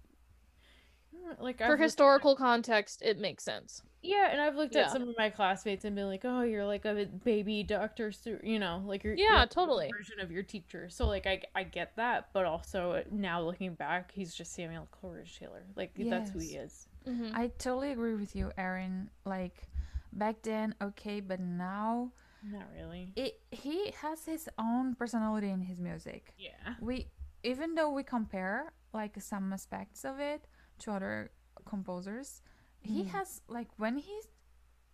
[1.40, 3.82] like For I've looked at- historical context, it makes sense.
[4.02, 4.82] yeah, and I've looked Yeah.
[4.82, 8.12] at some of my classmates and been like, oh, you're like a baby Doctor,
[8.42, 9.90] you know, like you're Yeah, you're totally.
[9.90, 10.88] version of your teacher.
[10.88, 15.38] So like I I get that, but also now looking back, he's just Samuel Coleridge
[15.38, 15.64] Taylor.
[15.74, 16.86] Like that's who he Yes.
[17.04, 17.12] is.
[17.12, 17.34] Mhm.
[17.34, 19.10] I totally agree with you, Erin.
[19.24, 19.68] Like
[20.12, 22.12] back then, okay, but now
[22.42, 23.12] Not really.
[23.16, 26.34] it he has his own personality in his music.
[26.38, 26.74] Yeah.
[26.80, 27.08] We
[27.42, 30.46] even though we compare like some aspects of it
[30.80, 31.30] to other
[31.64, 32.42] composers,
[32.80, 33.08] he Mm.
[33.12, 34.20] has like when he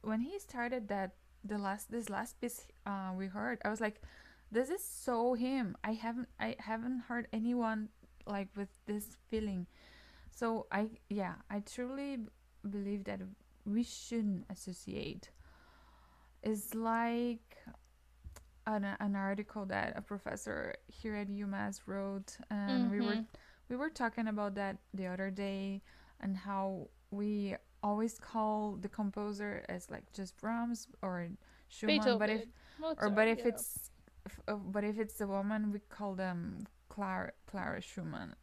[0.02, 1.12] when he started that
[1.44, 4.02] the last this last piece uh, we heard, I was like,
[4.50, 5.76] this is so him.
[5.84, 7.88] I haven't I haven't heard anyone
[8.26, 9.66] like with this feeling.
[10.30, 12.18] So I yeah, I truly
[12.68, 13.20] believe that
[13.64, 15.30] we shouldn't associate.
[16.42, 17.56] It's like
[18.66, 23.26] an, an article that a professor here at UMass wrote, and we were Mhm.
[23.72, 25.80] We were talking about that the other day,
[26.20, 31.28] and how we always call the composer as like just Brahms or
[31.68, 32.18] Schumann, Beethoven.
[32.18, 32.44] but if
[33.00, 33.48] or but if yeah.
[33.48, 33.90] it's
[34.26, 38.34] if, uh, but if it's a woman we call them Clara Clara Schumann.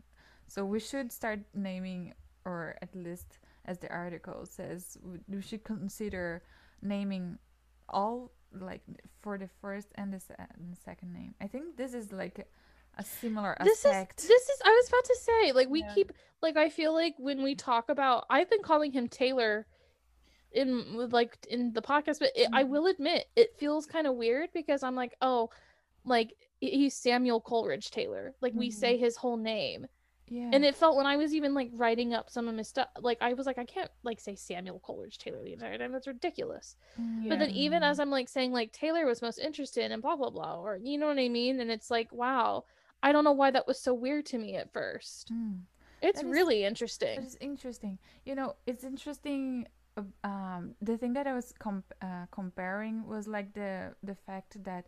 [0.48, 2.14] So we should start naming
[2.44, 6.42] or at least as the article says we- we should consider
[6.82, 7.38] naming
[7.88, 8.82] all like
[9.22, 11.36] for the first and the, se- and the second name.
[11.40, 12.48] I think this is like
[13.00, 14.22] a similar this aspect.
[14.22, 15.94] is this is I was about to say like we Yeah.
[15.96, 19.66] keep like I feel like when we talk about I've been calling him Taylor
[20.52, 22.70] in with like in the podcast but it, I Mhm.
[22.70, 25.50] will admit it feels kind of weird because I'm like oh
[26.06, 28.74] like he's Samuel Coleridge Taylor like we Mhm.
[28.74, 29.86] say his whole name
[30.28, 30.50] yeah.
[30.52, 33.20] and it felt when I was even like writing up some of my stuff like
[33.22, 36.76] I was like I can't like say Samuel Coleridge Taylor the entire time that's ridiculous
[36.98, 37.30] Yeah.
[37.30, 37.90] but then even Mm.
[37.92, 40.98] as I'm like saying like Taylor was most interested in blah blah blah or you
[40.98, 42.66] know what I mean and it's like wow
[43.04, 45.62] I don't know why that was so weird to me at first Mm.
[46.02, 48.00] it's is- really interesting It's interesting.
[48.26, 49.68] You know, it's interesting.
[49.98, 54.64] uh, Um, the thing that I was comp- uh, comparing was like the the fact
[54.64, 54.86] that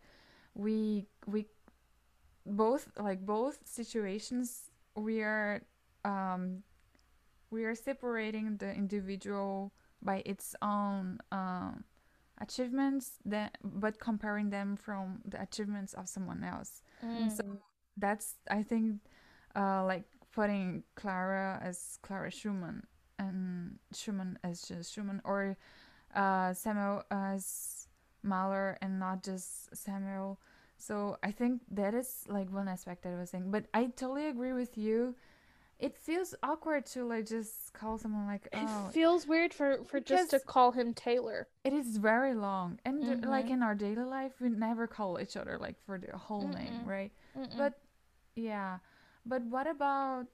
[0.55, 1.45] we we
[2.45, 5.62] both like both situations we are
[6.05, 6.64] um
[7.51, 11.84] we are separating the individual by its own um
[12.39, 17.30] achievements that but comparing them from the achievements of someone else Mm.
[17.30, 17.43] so
[17.98, 19.02] that's I think
[19.56, 22.84] uh, like putting Clara as Clara Schumann
[23.20, 25.58] and Schumann as just Schumann or
[26.16, 27.88] uh, Samuel as
[28.24, 30.39] Mahler and not just Samuel.
[30.78, 33.52] So I think that is like one aspect that I was saying.
[33.52, 35.16] But I totally agree with you.
[35.80, 40.00] It feels awkward to like just call someone like oh it feels weird for for
[40.00, 44.04] just to call him Taylor it is very long and uh, like in our daily
[44.04, 46.88] life we never call each other like for the whole name Mm-mm.
[46.88, 47.58] right Mm-mm.
[47.58, 47.74] but
[48.36, 48.78] yeah.
[49.26, 50.28] But what about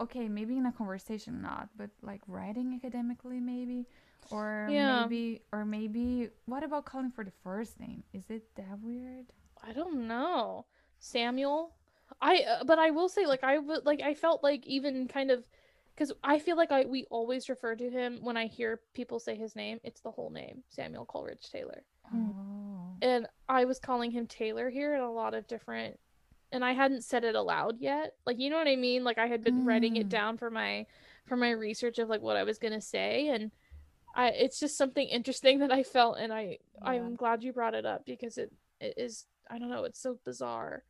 [0.00, 3.86] okay maybe in a conversation not but like writing academically maybe?
[4.30, 5.02] Or Yeah.
[5.02, 8.02] maybe or maybe what about calling for the first name?
[8.12, 9.26] Is it that weird?
[9.62, 10.66] I don't know.
[10.98, 11.74] Samuel?
[12.20, 15.30] I uh, but I will say like I would like I felt like even kind
[15.30, 15.46] of
[15.94, 19.36] because I feel like I we always refer to him when I hear people say
[19.36, 21.82] his name it's the whole name Samuel Coleridge Taylor.
[22.12, 22.96] Oh.
[23.02, 25.98] And I was calling him Taylor here in a lot of different
[26.54, 28.14] and I hadn't said it aloud yet.
[28.24, 29.04] Like you know what I mean?
[29.04, 30.10] Like I had been writing it Mm.
[30.10, 30.86] down for my
[31.26, 33.50] for my research of like what I was gonna say, and
[34.14, 36.90] I it's just something interesting that I felt, and I Yeah.
[36.92, 40.18] I'm glad you brought it up because it it is I don't know it's so
[40.24, 40.84] bizarre,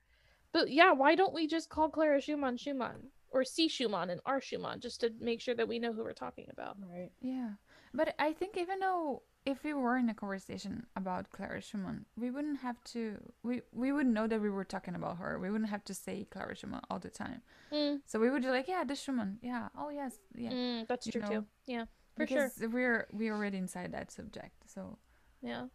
[0.53, 4.41] but yeah, why don't we just call Clara Schumann Schumann or C Schumann and R
[4.41, 6.77] Schumann just to make sure that we know who we're talking about?
[6.81, 7.11] Right.
[7.21, 7.51] Yeah,
[7.93, 12.31] but I think even though if we were in a conversation about Clara Schumann, we
[12.31, 13.19] wouldn't have to.
[13.43, 15.39] We we wouldn't know that we were talking about her.
[15.39, 17.43] We wouldn't have to say Clara Schumann all the time.
[17.73, 19.39] Mm, So we would be like, yeah, this Schumann.
[19.43, 19.69] Yeah.
[19.77, 20.19] Oh yes.
[20.35, 20.51] Yeah.
[20.51, 21.45] mm, that's You true know, too.
[21.67, 21.85] Yeah,
[22.17, 22.51] for sure.
[22.51, 24.57] because we're we're already inside that subject.
[24.67, 24.99] So,
[25.43, 25.67] Yeah.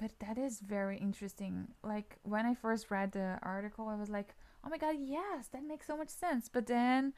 [0.00, 1.68] but that is very interesting.
[1.82, 4.34] Like when I first read the article, I was like,
[4.64, 6.48] oh my god, yes, that makes so much sense.
[6.48, 7.12] But then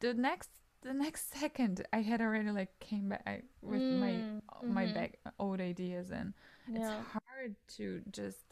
[0.00, 0.50] the next
[0.82, 4.94] the next second, I had already like came back I, with my Mm, my mhm.
[4.94, 6.34] back old ideas, and
[6.66, 6.76] Yeah.
[6.76, 8.44] it's hard to just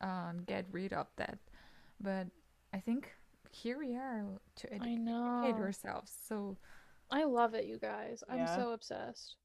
[0.00, 1.38] um, get rid of that.
[2.00, 2.28] But
[2.72, 3.12] I think
[3.50, 4.24] here we are
[4.56, 5.16] to I know.
[5.42, 6.12] educate ourselves.
[6.28, 6.56] So
[7.10, 8.22] I love it, you guys.
[8.28, 8.46] I'm Yeah.
[8.46, 9.36] so obsessed.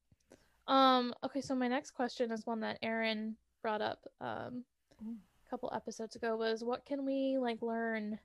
[0.68, 4.64] Um, okay, so my next question is one that Aaron brought up um
[5.02, 5.16] Ooh.
[5.46, 8.18] a couple episodes ago was what can we like learn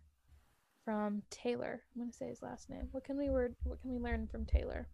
[0.85, 1.83] from Taylor?
[1.95, 2.87] I'm gonna say his last name.
[2.91, 4.87] What can we word what can we learn from Taylor?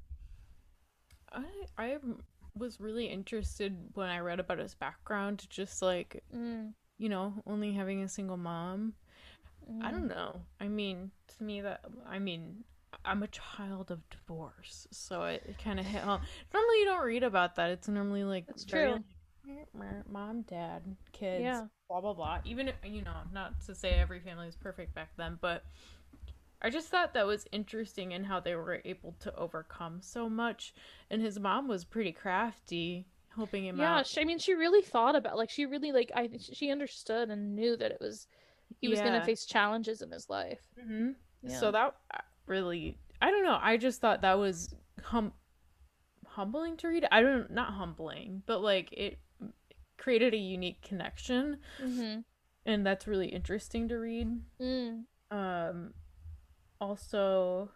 [1.31, 1.45] I
[1.77, 1.97] I
[2.55, 7.73] was really interested when I read about his background, just like Mm, you know, only
[7.73, 8.93] having a single mom.
[9.81, 10.41] I mm, don't know.
[10.61, 12.63] I mean, to me that I mean,
[13.05, 16.21] I'm a child of divorce, so it, it kind of hit home.
[16.53, 17.71] Normally, you don't read about that.
[17.71, 19.03] It's normally like That's true.
[19.47, 21.67] Like, "Meh, mom, dad, kids, Yeah.
[21.87, 22.39] blah blah blah.
[22.45, 25.63] Even you know, not to say every family is perfect back then, but
[26.61, 30.73] I just thought that was interesting in how they were able to overcome so much.
[31.09, 34.03] And his mom was pretty crafty, helping him Yeah, out.
[34.03, 37.55] she, I mean she really thought about like she really like I she understood and
[37.55, 38.27] knew that it was
[38.79, 40.61] he was gonna face challenges in his life.
[40.79, 41.11] hmm
[41.43, 41.59] Yeah.
[41.59, 43.59] So that uh, really, I don't know.
[43.61, 45.33] I just thought that was hum
[46.27, 47.07] humbling to read.
[47.11, 49.19] I don't, not humbling, but like it
[50.01, 52.19] created a unique connection, mm-hmm.
[52.65, 54.27] and that's really interesting to read.
[54.59, 55.03] Mm.
[55.29, 55.93] Um,
[56.79, 57.69] also,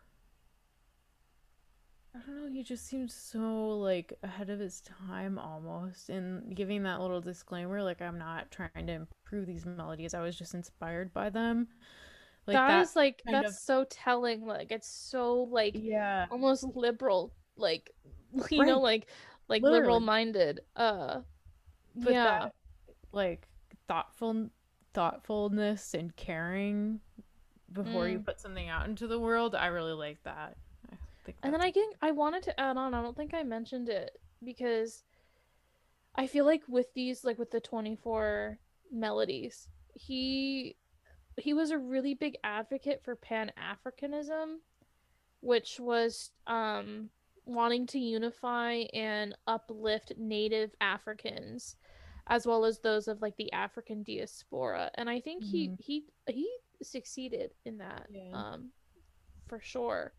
[2.15, 2.51] I don't know.
[2.51, 7.83] He just seems so like ahead of his time almost, and giving that little disclaimer,
[7.83, 10.15] like I'm not trying to improve these melodies.
[10.15, 11.67] I was just inspired by them.
[12.47, 12.81] Like that that.
[12.81, 16.25] is like that's of- so telling like it's so like yeah.
[16.31, 17.91] almost liberal like
[18.51, 19.07] you know like
[19.47, 21.21] like liberal minded uh
[21.95, 22.23] but yeah.
[22.39, 22.53] that
[23.11, 23.47] like
[23.87, 24.49] thoughtful
[24.93, 26.99] thoughtfulness and caring
[27.71, 28.25] before you Mm.
[28.25, 30.55] put something out into the world i really like that.
[30.91, 33.43] I think and then i think i wanted to add on i don't think i
[33.43, 35.03] mentioned it because
[36.15, 38.57] i feel like with these like with the 24
[38.91, 40.75] melodies he
[41.37, 44.57] he was a really big advocate for pan-africanism
[45.41, 47.09] which was um
[47.45, 51.75] wanting to unify and uplift native africans
[52.27, 55.79] as well as those of like the african diaspora and i think he Mhm.
[55.79, 56.49] he he
[56.81, 58.31] succeeded in that Yeah.
[58.33, 58.71] um
[59.47, 60.13] for sure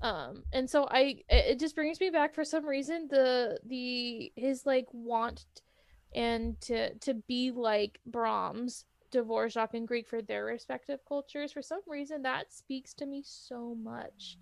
[0.00, 4.66] um and so i it just brings me back for some reason the the his
[4.66, 5.44] like want
[6.14, 11.80] and to to be like brahms dvorak and grieg for their respective cultures for some
[11.86, 14.38] reason that speaks to me so much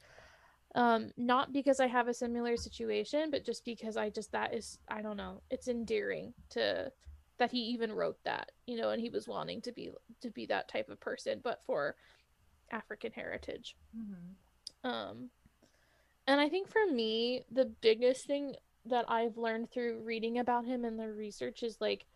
[0.75, 4.79] um not because i have a similar situation but just because i just that is
[4.89, 6.91] i don't know it's endearing to
[7.39, 9.91] that he even wrote that you know and he was wanting to be
[10.21, 11.97] to be that type of person but for
[12.71, 14.37] african heritage Mhm.
[14.85, 15.31] um
[16.27, 18.55] and i think for me the biggest thing
[18.87, 22.07] that i've learned through reading about him and the research is like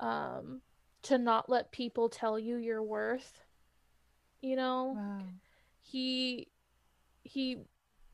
[0.00, 0.60] um
[1.02, 3.40] to not let people tell you your worth
[4.40, 5.22] you know wow.
[5.82, 6.48] he
[7.22, 7.58] he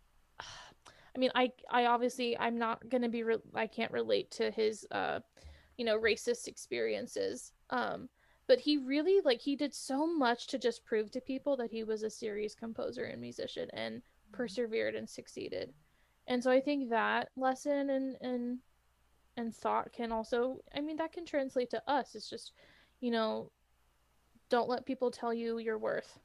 [0.40, 4.86] i mean i i obviously i'm not gonna be re- i can't relate to his
[4.92, 5.20] uh
[5.76, 8.08] you know racist experiences um
[8.48, 11.84] but he really like he did so much to just prove to people that he
[11.84, 14.02] was a serious composer and musician and
[14.32, 15.72] persevered and succeeded.
[16.26, 18.58] And so i think that lesson and and
[19.36, 22.14] and thought can also i mean that can translate to us.
[22.14, 22.52] It's just
[23.00, 23.52] you know
[24.48, 26.18] don't let people tell you your worth.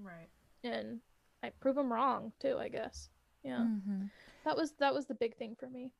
[0.00, 0.28] Right.
[0.62, 1.00] And
[1.42, 3.10] I prove them wrong too, I guess.
[3.42, 3.64] Yeah.
[3.64, 4.06] hmm
[4.44, 5.92] That was that was the big thing for me.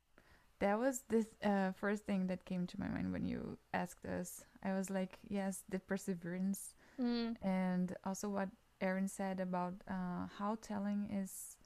[0.61, 4.45] That was this uh, first thing that came to my mind when you asked us.
[4.62, 8.49] I was like, yes, the perseverance, Mm, and also what
[8.80, 11.57] Aaron said about uh, how telling is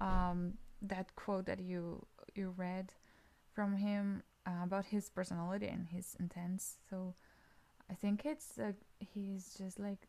[0.00, 2.92] um, that quote that you you read
[3.52, 6.78] from him uh, about his personality and his intents.
[6.88, 7.14] So
[7.90, 10.08] I think it's uh, he's just like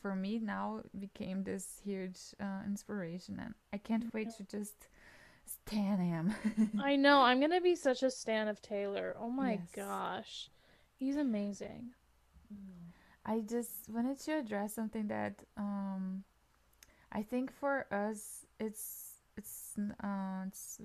[0.00, 4.88] for me now became this huge uh, inspiration, and I can't wait to just
[5.46, 6.34] stan him.
[6.78, 7.22] I know.
[7.22, 9.14] I'm gonna be such a stan of Taylor.
[9.18, 9.70] Oh my Yes.
[9.72, 10.50] gosh,
[10.96, 11.94] he's amazing.
[13.24, 16.24] I just wanted to address something that um,
[17.12, 20.78] I think for us it's it's uh, it's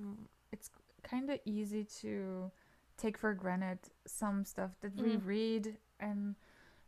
[0.51, 0.69] it's
[1.03, 2.51] kind of easy to
[2.97, 5.21] take for granted some stuff that we Mm.
[5.25, 6.35] read and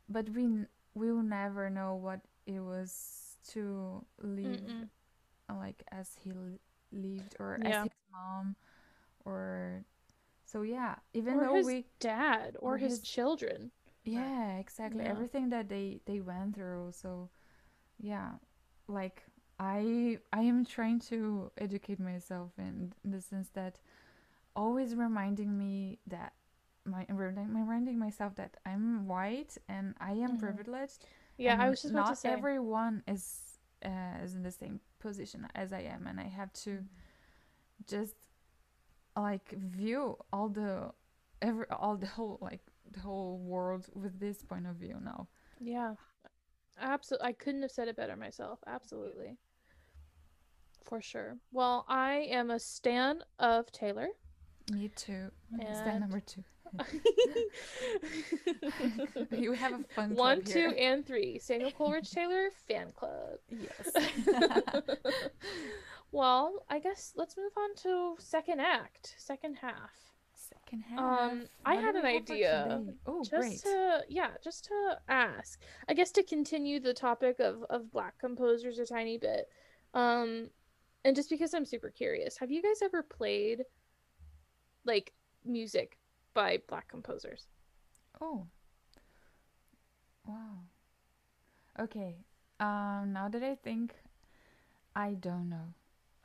[0.10, 0.66] but we
[0.98, 4.90] we will never know what it was to live Mm-mm.
[5.50, 6.32] like as he
[6.92, 7.84] lived or Yeah.
[7.84, 8.56] as his mom
[9.26, 9.84] or
[10.46, 13.72] so yeah even Or though his we dad or, or his, his- children.
[14.04, 15.04] yeah, exactly.
[15.04, 15.12] Yeah.
[15.12, 16.92] Everything that they they went through.
[16.94, 17.30] So,
[18.00, 18.32] yeah,
[18.88, 19.24] like
[19.60, 23.80] I I am trying to educate myself in the sense that
[24.56, 26.34] always reminding me that
[26.88, 30.40] my reminding reminding myself that I'm white and I am Mhm.
[30.40, 31.06] privileged.
[31.38, 32.30] Yeah, I was just about not to say.
[32.30, 36.84] everyone is uh, is in the same position as I am, and I have to
[37.86, 38.16] just
[39.16, 40.92] like view all the
[41.42, 42.62] every all the whole like
[42.92, 45.28] the whole world with this point of view now.
[45.60, 45.96] Yeah.
[46.80, 47.28] Absolutely.
[47.28, 48.60] I couldn't have said it better myself.
[48.68, 49.38] Absolutely.
[50.86, 51.38] For sure.
[51.52, 54.10] Well, I am a stan of Taylor.
[54.72, 55.32] Me too.
[55.60, 56.44] And- number two.
[59.32, 61.40] You have a fun One, two, and three.
[61.40, 63.40] Samuel Coleridge Taylor fan club.
[63.50, 63.92] Yes.
[66.12, 69.92] well, I guess let's move on to second act, second half.
[70.34, 71.00] Second half.
[71.00, 72.84] Um, I what do had an idea.
[73.06, 73.62] Oh, just great.
[73.64, 75.62] to yeah, just to ask.
[75.90, 79.48] I guess to continue the topic of of black composers a tiny bit.
[79.94, 80.50] Um,
[81.04, 83.64] and just because I'm super curious, have you guys ever played
[84.86, 85.14] like
[85.46, 85.98] music
[86.38, 87.48] by black composers?
[88.22, 88.46] Oh.
[90.26, 90.70] Wow.
[91.80, 92.18] Okay.
[92.60, 93.96] Um, now that I think,
[94.96, 95.74] I don't know.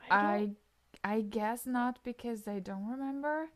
[0.09, 0.57] I don't-
[1.03, 3.49] I guess not because I don't remember.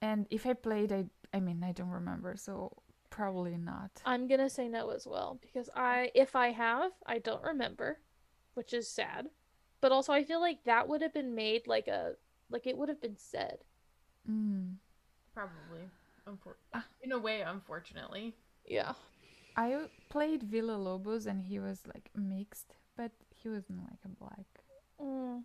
[0.00, 2.70] And if I played, I I mean I don't remember, so
[3.10, 3.90] probably not.
[4.06, 7.98] I'm gonna say no as well because I, if I have, I don't remember,
[8.54, 9.30] which is sad.
[9.80, 12.14] But also, I feel like that would have been made like a,
[12.50, 13.58] like it would have been said.
[14.30, 14.76] Mm.
[15.34, 15.88] Probably.
[16.26, 16.86] Unfor- Ah.
[17.00, 18.36] in a way, unfortunately.
[18.64, 18.92] Yeah.
[19.56, 24.46] I played Villa Lobos and he was like mixed, but he wasn't like a black.
[25.00, 25.42] Mm.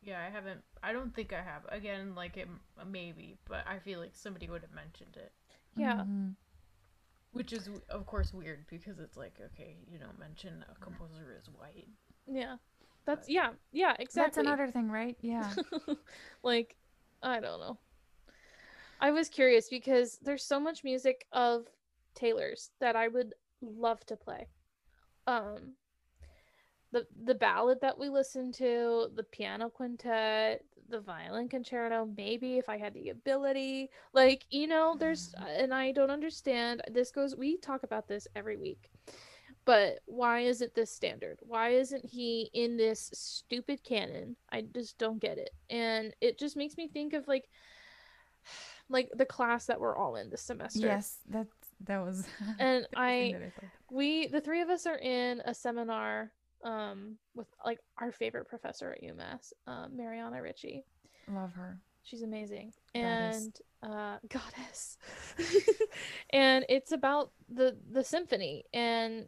[0.00, 0.62] Yeah, I haven't.
[0.82, 1.62] I don't think I have.
[1.70, 2.48] Again, like it
[2.86, 5.32] maybe, but I feel like somebody would have mentioned it,
[5.76, 5.96] Yeah.
[6.06, 6.36] Mhm.
[7.32, 11.48] which is of course weird because it's like okay, you don't mention a composer is
[11.50, 11.88] white.
[12.26, 12.56] Yeah.
[13.04, 13.50] That's But- yeah.
[13.72, 13.96] Yeah.
[13.98, 14.22] Exactly.
[14.22, 15.16] That's another thing, right?
[15.20, 15.52] Yeah.
[16.42, 16.76] like
[17.20, 17.76] i don't know
[19.00, 21.66] i was curious because there's so much music of
[22.14, 24.46] taylor's that i would love to play.
[25.26, 25.74] Um
[26.92, 32.68] the the ballad that we listened to the piano quintet the violin concerto maybe if
[32.68, 33.90] i had the ability.
[34.14, 38.56] Like you know there's and i don't understand this goes we talk about this every
[38.56, 38.90] week
[39.64, 41.40] but why isn't this standard?
[41.42, 44.34] Why isn't he in this stupid canon?
[44.50, 45.50] I just don't get it.
[45.68, 47.50] And it just makes me think of like
[48.88, 51.46] like the class that we're all in this semester yes, that
[51.86, 52.26] that was.
[52.58, 53.34] and i
[53.90, 56.32] we the three of us are in a seminar
[56.64, 60.84] um with like our favorite professor at umass uh, mariana ritchie
[61.32, 61.78] love her.
[62.02, 62.72] She's amazing.
[62.94, 63.44] Goddess.
[63.44, 64.96] And uh goddess.
[66.30, 69.26] and it's about the the symphony and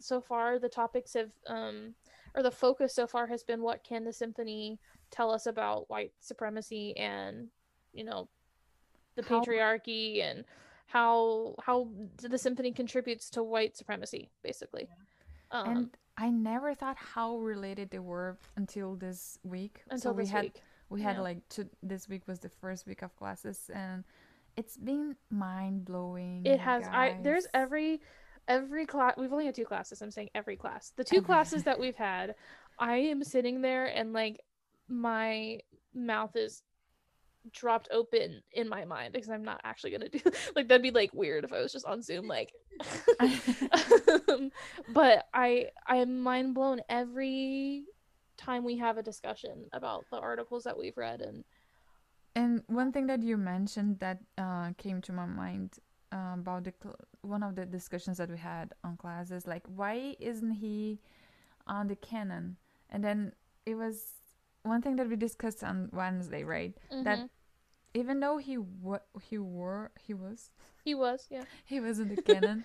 [0.00, 1.94] so far the topics have um
[2.34, 4.78] or the focus so far has been what can the symphony
[5.10, 7.48] tell us about white supremacy and
[7.92, 8.28] you know
[9.22, 10.44] the How- patriarchy and
[10.86, 11.88] how how
[12.20, 14.88] the symphony contributes to white supremacy basically.
[15.50, 19.82] Um and I never thought how related they were until this week.
[19.90, 20.62] until so we this had week.
[20.88, 21.22] we had Yeah.
[21.22, 24.04] like two, this week was the first week of classes and
[24.56, 26.44] it's been mind blowing.
[26.44, 28.00] It has I there's every
[28.48, 30.02] every class we've only had two classes.
[30.02, 30.90] I'm saying every class.
[30.96, 32.34] The two Every- classes that we've had,
[32.78, 34.40] I am sitting there and like
[34.88, 35.60] my
[35.94, 36.62] mouth is
[37.52, 40.20] dropped open in my mind because I'm not actually gonna do
[40.56, 42.52] like that'd be like weird if I was just on Zoom like
[44.28, 44.50] um,
[44.88, 47.84] but I I'm mind blown every
[48.36, 51.44] time we have a discussion about the articles that we've read and
[52.34, 55.78] And one thing that you mentioned that uh, came to my mind
[56.12, 60.16] uh, about the cl- one of the discussions that we had on classes, like why
[60.20, 61.00] isn't he
[61.66, 62.56] on the canon?
[62.88, 63.32] And then
[63.66, 64.19] it was
[64.62, 66.76] one thing that we discussed on Wednesday, right?
[66.90, 67.30] That Mhm.
[67.94, 70.50] even though he wa- he were he was
[70.84, 72.64] he was yeah he was in the canon,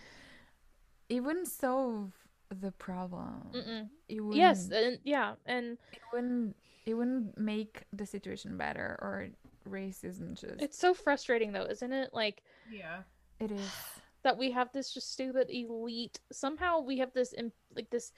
[1.09, 2.13] it wouldn't solve
[2.49, 3.49] the problem.
[3.53, 3.89] Mm-mm.
[4.07, 6.55] It wouldn't, Yes, and yeah, and it wouldn't.
[6.85, 9.29] It wouldn't make the situation better or
[9.67, 10.61] racism just.
[10.61, 12.13] it's so frustrating though, isn't it?
[12.13, 13.01] Like Yeah.
[13.39, 13.71] it is.
[14.23, 16.19] that we have this just stupid elite.
[16.31, 18.11] Somehow we have this in, like this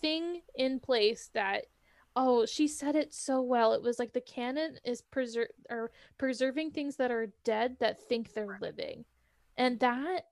[0.00, 1.66] thing in place that
[2.16, 3.72] oh, she said it so well.
[3.74, 8.32] It was like the canon is preser- or preserving things that are dead that think
[8.32, 9.04] they're living.
[9.58, 10.22] And that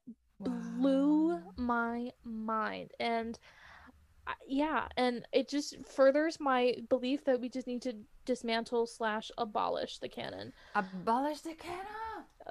[0.41, 1.53] blew Wow.
[1.57, 3.39] my mind and
[4.47, 9.99] yeah and it just furthers my belief that we just need to dismantle slash abolish
[9.99, 11.87] the canon Abolish the canon.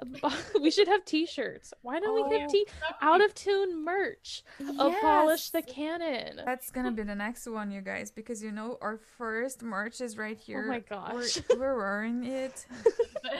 [0.60, 2.66] We should have t-shirts why don't we Oh, have t
[3.00, 5.74] out of tune merch abolish the Yes.
[5.74, 10.00] canon That's gonna be the next one, you guys, because you know our first merch
[10.00, 10.62] is right here.
[10.64, 12.66] oh my gosh We're, we're wearing it.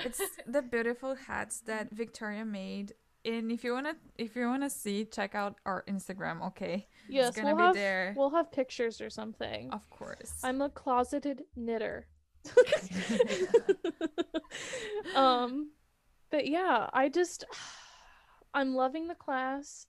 [0.05, 2.93] It's the beautiful hats that Victoria made.
[3.27, 6.43] And if you wanna, if you wanna see, check out our Instagram.
[6.49, 8.15] Okay, yes gonna we'll be have there.
[8.17, 10.41] we'll have pictures or something of course.
[10.43, 12.07] i'm a closeted knitter
[15.15, 15.71] um
[16.35, 17.45] but yeah i just
[18.55, 19.87] i'm loving the class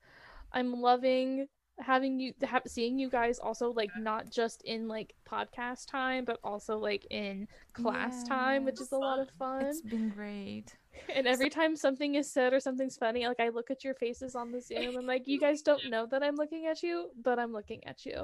[0.54, 1.48] i'm loving
[1.80, 6.40] having you have seeing you guys also like not just in like podcast time but
[6.44, 10.78] also like in class time which is a lot of fun It's been great.
[11.14, 14.36] and every time something is said or something's funny like i look at your faces
[14.36, 17.40] on the zoom and like you guys don't know that i'm looking at you but
[17.40, 18.24] i'm looking at you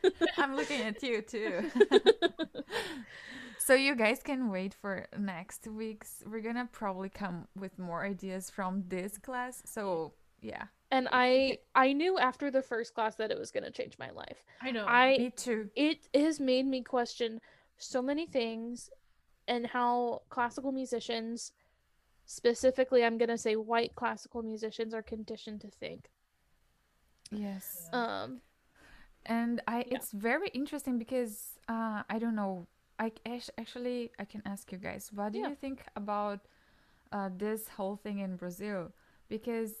[0.36, 1.70] I'm looking at you too.
[3.66, 6.22] So you guys can wait for next week's.
[6.30, 9.62] We're gonna probably come with more ideas from this class.
[9.64, 13.70] So yeah, and i i knew after the first class that it was going to
[13.70, 14.84] change my life I know.
[14.88, 15.70] i me too.
[15.76, 17.40] it has made me question
[17.78, 18.90] so many things
[19.46, 21.52] and how classical musicians
[22.26, 26.10] specifically i'm going to say white classical musicians are conditioned to think
[27.30, 27.88] Yes.
[27.92, 28.40] um
[29.24, 29.96] and I Yeah.
[29.96, 31.34] it's very interesting because
[31.68, 32.66] uh I don't know.
[33.02, 33.12] I
[33.58, 35.10] actually I can ask you guys.
[35.14, 35.48] What do Yeah.
[35.50, 36.40] you think about
[37.12, 38.92] uh this whole thing in Brazil?
[39.28, 39.72] Because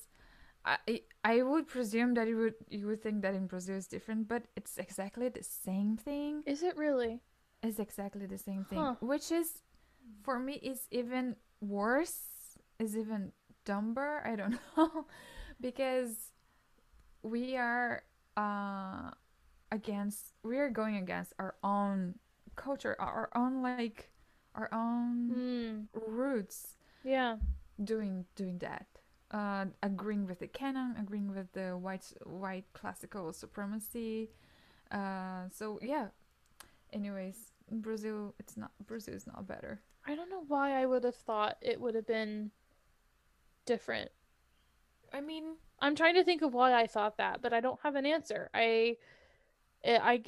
[0.64, 4.28] I I- would presume that you would you would think that in Brazil is different,
[4.28, 6.42] but it's exactly the same thing.
[6.46, 7.20] is it really
[7.62, 8.94] It's exactly the same thing, Huh.
[9.00, 9.62] which is
[10.22, 12.18] for me is even worse.
[12.78, 13.32] Is even
[13.64, 14.22] dumber.
[14.26, 15.06] I don't know
[15.60, 16.32] because
[17.22, 18.02] we are
[18.36, 19.10] uh
[19.70, 22.14] against we are going against our own
[22.56, 24.10] culture our own like
[24.54, 25.80] our own Hmm.
[25.94, 27.36] roots yeah.
[27.82, 28.86] doing doing that.
[29.30, 34.30] Uh agreeing with the canon agreeing with the white white classical supremacy.
[34.90, 36.08] Uh so yeah.
[36.92, 39.80] Anyways brazil it's not brazil is not better.
[40.06, 42.50] I don't know why i would have thought it would have been
[43.66, 44.10] different.
[45.12, 47.96] I mean, i'm trying to think of why i thought that but i don't have
[47.96, 48.50] an answer.
[48.54, 48.96] I
[49.84, 50.22] i,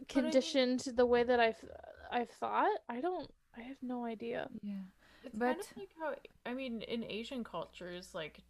[0.00, 1.64] I conditioned the way that i've
[2.10, 4.74] i've thought i don't i have no idea yeah
[5.24, 6.14] it's kind But- of like how
[6.46, 8.40] I mean, in Asian cultures, like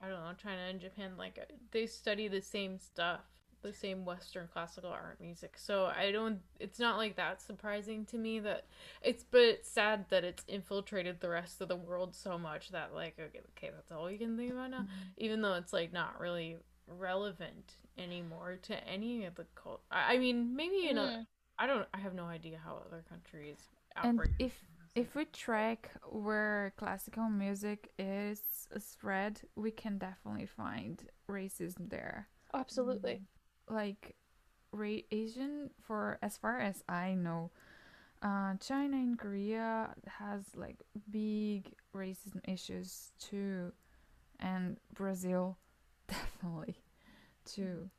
[0.00, 1.38] I don't know, China and Japan, like
[1.70, 3.20] they study the same stuff,
[3.60, 5.54] the same Western classical art music.
[5.58, 6.40] So I don't.
[6.58, 8.64] It's not like that surprising to me that
[9.02, 9.22] it's.
[9.22, 13.18] But it's sad that it's infiltrated the rest of the world so much that like
[13.20, 14.80] okay, okay that's all you can think about now.
[14.80, 15.18] Mm-hmm.
[15.18, 16.56] Even though it's like not really
[16.86, 19.82] relevant anymore to any of the cult.
[19.90, 21.04] I, I mean, maybe in Hmm.
[21.04, 21.26] a.
[21.58, 21.86] I don't.
[21.94, 23.58] I have no idea how other countries.
[24.02, 24.30] and operate.
[24.38, 24.52] if
[24.94, 28.40] if we track where classical music is
[28.78, 33.20] spread we can definitely find racism there absolutely
[33.68, 34.16] like
[34.72, 37.50] ra- asian for as far as i know
[38.22, 43.72] uh china and korea has like big racism issues too
[44.40, 45.56] and brazil
[46.40, 46.76] definitely.
[47.44, 47.90] Too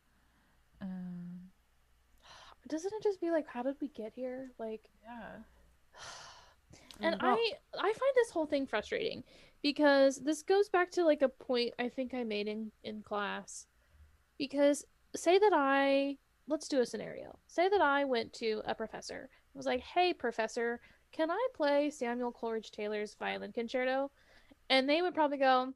[0.81, 1.39] um
[2.67, 4.51] doesn't it just be like how did we get here?
[4.59, 5.41] Like yeah.
[7.01, 9.23] and Well- i i find this whole thing frustrating
[9.63, 13.65] because this goes back to like a point i think i made in in class.
[14.37, 14.85] Because
[15.15, 17.37] say that i let's do a scenario.
[17.47, 19.29] Say that i went to a professor.
[19.53, 20.79] And was like hey professor
[21.11, 24.11] can i play samuel coleridge taylor's violin concerto?
[24.69, 25.73] And they would probably go.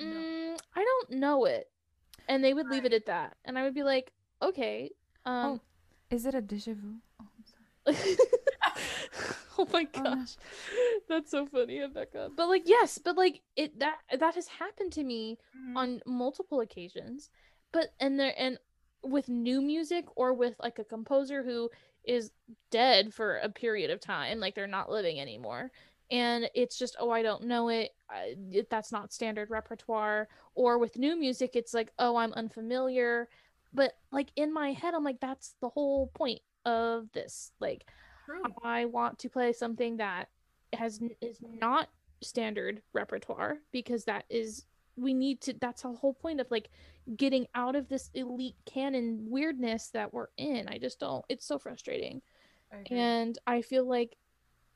[0.00, 1.68] Mm, i don't know it.
[2.28, 3.36] And they would leave it at that.
[3.44, 4.90] And i would be like okay
[5.26, 5.60] um
[6.10, 6.94] is it a deja vu?
[7.20, 7.26] Oh,
[7.86, 8.16] I'm sorry.
[9.58, 10.10] oh my Oh, no.
[10.16, 10.36] gosh.
[11.08, 12.30] That's so funny rebecca.
[12.36, 15.76] But like yes but like it that that has happened to me Mhm.
[15.76, 17.30] on multiple occasions.
[17.72, 18.58] But and there and
[19.02, 21.70] with new music or with like a composer who
[22.04, 22.32] is
[22.70, 25.70] dead for a period of time like they're not living anymore
[26.10, 28.34] and it's just oh i don't know it I,
[28.70, 30.28] that's not standard repertoire.
[30.54, 33.28] Or with new music it's like oh i'm unfamiliar.
[33.72, 37.86] But like in my head i'm like that's the whole point of this like
[38.26, 38.42] True.
[38.62, 40.28] i want to play something that
[40.72, 41.88] has is not
[42.20, 46.68] standard repertoire because that is we need to that's the whole point of like
[47.16, 50.68] getting out of this elite canon weirdness that we're in.
[50.68, 52.22] I just don't it's so frustrating.
[52.90, 54.16] And i feel like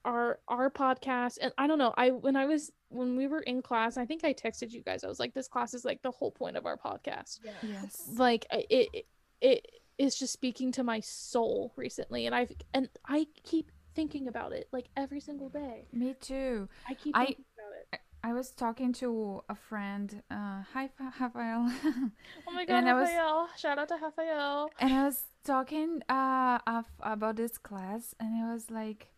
[0.04, 3.62] our our podcast and i don't know i when i was when we were in
[3.62, 6.10] class i think i texted you guys i was like this class is like the
[6.10, 7.52] whole point of our podcast Yeah.
[7.62, 8.02] Yes.
[8.16, 9.06] like it it,
[9.40, 9.66] it
[9.98, 14.68] is just speaking to my soul recently and i've and i keep thinking about it
[14.72, 16.68] like every single day Me too.
[16.88, 17.36] i keep I- about
[17.92, 20.22] it I was talking to a friend.
[20.30, 21.70] Uh, hi, Fa- Rafael.
[22.48, 23.48] oh my god And I was- Rafael.
[23.58, 24.70] shout out to Rafael.
[24.80, 29.08] and I was talking uh of, about this class, and I was like,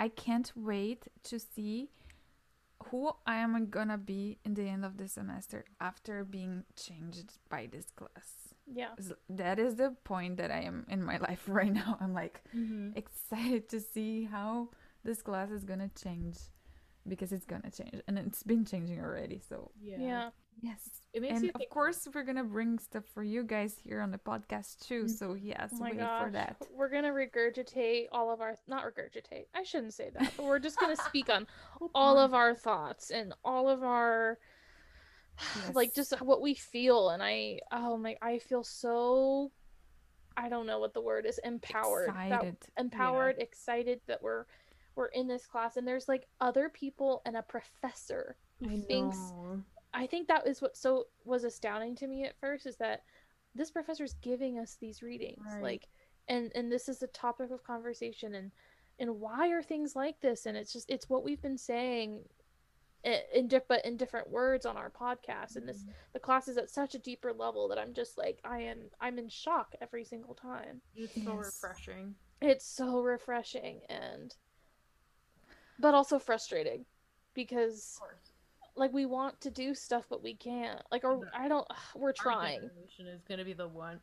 [0.00, 1.90] I can't wait to see
[2.90, 7.68] who I am gonna be in the end of the semester after being changed by
[7.70, 8.54] this class.
[8.66, 8.94] yeah
[9.28, 11.98] That is the point that I am in my life right now.
[12.00, 12.96] I'm like Mm-hmm.
[12.96, 14.70] excited to see how
[15.04, 16.38] this class is gonna change
[17.06, 19.40] because it's gonna change and it's been changing already.
[19.48, 19.98] So Yeah.
[20.00, 20.30] yeah
[20.62, 23.76] yes, It makes and you of think- course we're gonna bring stuff for you guys
[23.82, 25.04] here on the podcast too.
[25.04, 25.10] Mm.
[25.10, 26.24] So yes, Oh wait gosh.
[26.24, 26.56] for that.
[26.72, 29.46] We're gonna regurgitate all of our not regurgitate.
[29.54, 31.46] I shouldn't say that, but we're just gonna speak on
[31.94, 34.38] all of our thoughts and all of our
[35.74, 39.50] like just what we feel and I oh my I feel so
[40.36, 42.08] I don't know what the word is empowered.
[42.08, 42.56] that- excited.
[42.78, 44.44] empowered, excited that we're
[44.96, 49.16] we're in this class and there's like other people and a professor who I thinks
[49.16, 49.62] know.
[49.92, 53.02] I think that is what so was astounding to me at first is that
[53.54, 55.62] this professor is giving us these readings Right.
[55.62, 55.88] like
[56.28, 58.52] and and this is a topic of conversation and
[59.00, 62.20] and why are things like this and it's just it's what we've been saying
[63.34, 65.90] in diff- but in different words on our podcast and this mm-hmm.
[66.12, 69.18] the class is at such a deeper level that I'm just like I am I'm
[69.18, 71.46] in shock every single time It's so Yes.
[71.62, 72.14] refreshing.
[72.42, 74.34] it's so refreshing and
[75.78, 76.84] but also frustrating
[77.34, 78.29] because Of course.
[78.80, 82.12] Like we want to do stuff but we can't like or i don't we're Our
[82.14, 84.00] trying generation is gonna be the one.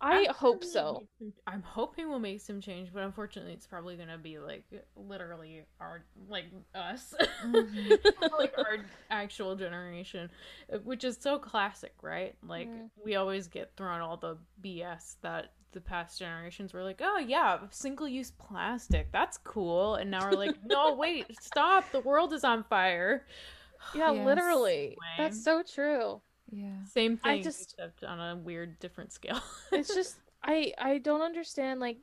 [0.00, 3.96] i I'm hope so some- I'm hoping we'll make some change, but unfortunately, it's probably
[3.96, 4.64] gonna be like
[4.96, 7.14] literally our like us,
[7.44, 7.98] Mhm.
[8.38, 8.78] like our
[9.10, 10.30] actual generation,
[10.72, 12.34] uh, which is so classic, right?
[12.42, 12.90] Like Mm.
[13.04, 17.58] we always get thrown all the BS that the past generations were like, oh yeah,
[17.70, 22.62] single-use plastic, that's cool, and now we're like, no, wait, stop, the world is on
[22.64, 23.26] fire.
[23.94, 24.26] Yeah Yes.
[24.26, 26.20] literally that's so true
[26.50, 26.84] Yeah.
[26.92, 29.40] Same thing I thing, just- except on a weird, different scale.
[29.72, 31.96] it's just i i don't understand like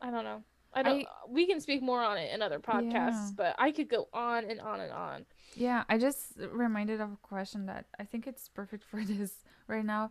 [0.00, 0.42] i don't know
[0.72, 3.30] i don't we can speak more on it in other podcasts Yeah.
[3.36, 5.24] but i could go on and on and on
[5.56, 9.32] Yeah, I just reminded of a question that I think it's perfect for this
[9.68, 10.10] right now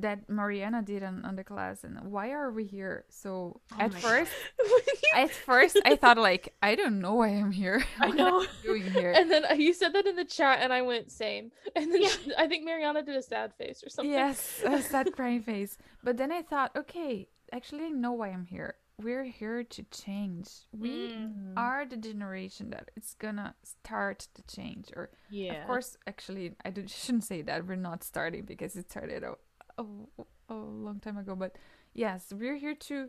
[0.00, 3.04] that Mariana did on, on the class and why are we here?
[3.08, 4.32] So Oh at first
[5.14, 7.82] at first I thought like I don't know why I'm here.
[8.00, 8.40] I What know.
[8.40, 9.12] am I doing here?
[9.12, 12.02] and then uh, you said that in the chat and i went same and then
[12.02, 12.08] Yeah.
[12.08, 15.76] she- i think mariana did a sad face or something yes, a sad crying face.
[16.02, 18.74] But then I thought, okay, actually I know why I'm here.
[19.02, 20.48] We're here to change.
[20.72, 21.54] We Mm.
[21.56, 25.54] are the generation that it's gonna start to change or yeah.
[25.62, 27.66] Of course, actually, I do, shouldn't say that.
[27.66, 29.36] We're not starting because it started a,
[29.80, 31.34] a, a long time ago.
[31.34, 31.56] But
[31.94, 33.08] yes, we're here to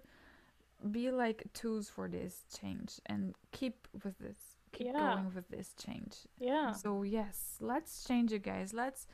[0.91, 4.37] be like tools for this change and keep with this,
[4.71, 4.99] keep Yeah.
[5.13, 6.15] going with this change.
[6.39, 8.73] yeah So yes, let's change it, guys.
[8.73, 9.07] Let's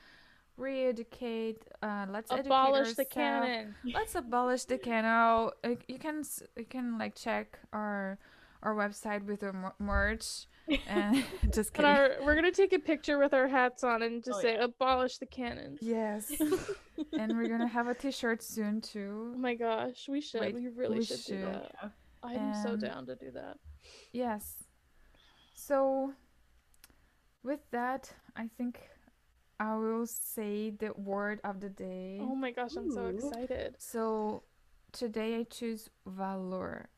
[0.57, 1.63] re-educate.
[1.83, 5.51] Uh, let's educate abolish the canon Let's abolish the canon.
[5.87, 6.23] You can
[6.55, 8.17] you can like check our
[8.63, 10.47] our website with mer- merch
[10.87, 11.89] and just kidding.
[11.89, 14.63] our, we're gonna take a picture with our hats on and just Oh, say yeah.
[14.65, 15.77] abolish the canon.
[15.81, 16.31] Yes.
[17.19, 19.33] and we're gonna have a t-shirt soon too.
[19.35, 20.41] Oh my gosh, we should.
[20.41, 21.71] Wait, we really we should, do that.
[21.83, 21.89] Yeah.
[22.23, 23.57] I'm so Um, down to do that.
[24.11, 24.63] Yes.
[25.53, 26.13] So
[27.43, 28.79] with that, I think
[29.59, 32.19] I will say the word of the day.
[32.21, 33.75] Oh my gosh, I'm so excited.
[33.79, 34.43] So
[34.91, 36.89] today I choose valor.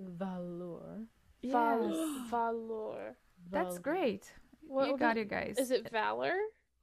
[0.00, 1.06] Valor.
[1.42, 2.30] Val- Yes.
[2.30, 3.16] valor.
[3.50, 4.32] That's great.
[4.66, 5.58] What you got is- it, guys.
[5.58, 6.36] Is it valor?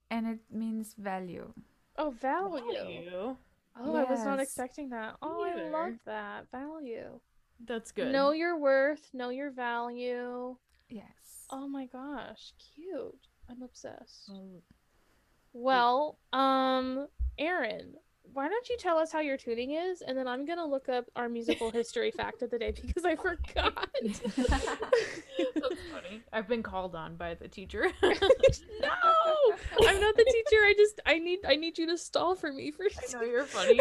[0.09, 1.53] And it means value.
[1.97, 2.73] Oh, value.
[2.73, 3.37] Value.
[3.77, 5.17] Oh, I was not expecting that.
[5.21, 6.49] Oh, I love that.
[6.51, 7.19] Value.
[7.59, 8.11] That's good.
[8.11, 10.57] Know your worth, know your value.
[10.89, 11.45] Yes.
[11.49, 13.27] Oh my gosh, cute.
[13.49, 14.27] I'm obsessed.
[14.27, 14.61] Val-
[15.53, 17.95] Well, um, Aaron,
[18.33, 21.05] why don't you tell us how your tuning is, and then I'm gonna look up
[21.15, 23.87] our musical history fact of the day because I forgot.
[24.03, 24.19] That's
[25.91, 26.21] funny.
[26.33, 27.89] I've been called on by the teacher.
[28.03, 30.61] no, I'm not the teacher.
[30.63, 32.85] I just I need I need you to stall for me for.
[32.89, 33.19] Sure.
[33.19, 33.79] I know you're funny.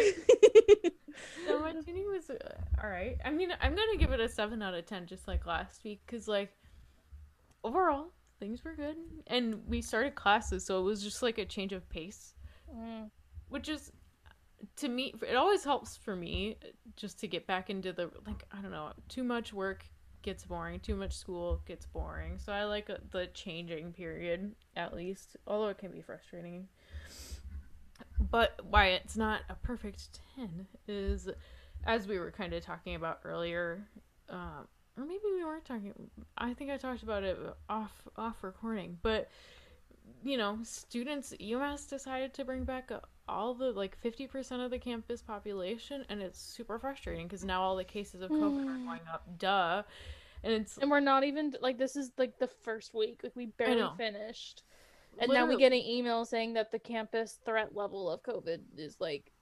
[1.49, 2.36] no, my tuning was uh,
[2.82, 3.16] all right.
[3.24, 6.01] I mean, I'm gonna give it a seven out of ten, just like last week,
[6.07, 6.51] because like
[7.62, 11.72] overall things were good, and we started classes, so it was just like a change
[11.72, 12.34] of pace,
[12.74, 13.11] Mm.
[13.49, 13.92] which is
[14.77, 16.57] to me it always helps for me
[16.97, 19.87] just to get back into the like I don't know too much work
[20.23, 22.39] gets boring too much school gets boring.
[22.39, 26.69] So I like uh, the changing period at least although it can be frustrating.
[28.31, 31.29] But why it's not a perfect 10 is
[31.87, 33.87] as we were kind of talking about earlier
[34.29, 35.93] um, or maybe we weren't talking
[36.39, 37.39] i think i talked about it
[37.69, 39.29] off off recording but
[40.23, 44.79] you know students umass decided to bring back uh, all the like 50% of the
[44.79, 48.87] campus population and it's super frustrating because now all the cases of covid are Hmm.
[48.87, 49.83] going up duh
[50.45, 53.20] and it's And we're not even like this is like the first week.
[53.22, 54.62] Like we barely finished.
[55.18, 58.97] And now we get an email saying that the campus threat level of COVID is
[59.01, 59.33] like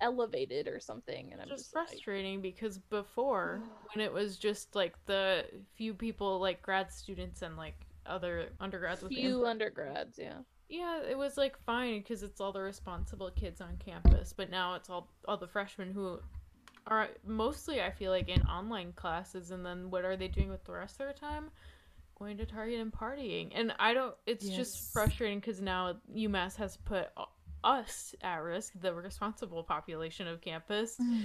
[0.00, 1.32] elevated or something.
[1.32, 3.60] And I'm just just like, frustrating because before
[3.94, 5.44] when it was just like the
[5.74, 10.38] few people like grad students and like other undergrads with few undergrads, yeah.
[10.72, 14.74] Yeah it was like fine because it's all the responsible kids on campus but now
[14.74, 16.18] it's all all the freshmen who
[16.86, 20.64] are mostly i feel like in online classes and then what are they doing with
[20.64, 21.50] the rest of their time
[22.18, 24.56] going to target and partying and i don't it's Yes.
[24.56, 27.08] just frustrating because now umass has put
[27.64, 31.22] us at risk the responsible population of campus Mm.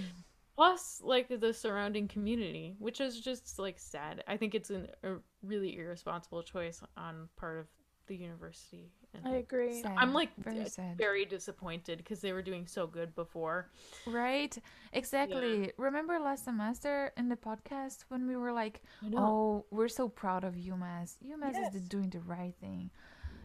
[0.55, 5.15] plus like the surrounding community which is just like sad i think it's an, a
[5.43, 7.67] really irresponsible choice on part of
[8.07, 9.81] the university and I agree.
[9.81, 9.95] Sad.
[9.97, 10.97] i'm like very d- sad.
[10.97, 13.69] very disappointed because they were doing so good before
[14.05, 14.57] Right?
[14.93, 15.71] Exactly.
[15.77, 18.81] Remember last semester in the podcast when we were like,
[19.15, 21.15] "Oh, we're so proud of UMass.
[21.23, 21.89] UMass is the, Yes.
[21.89, 22.89] doing the right thing."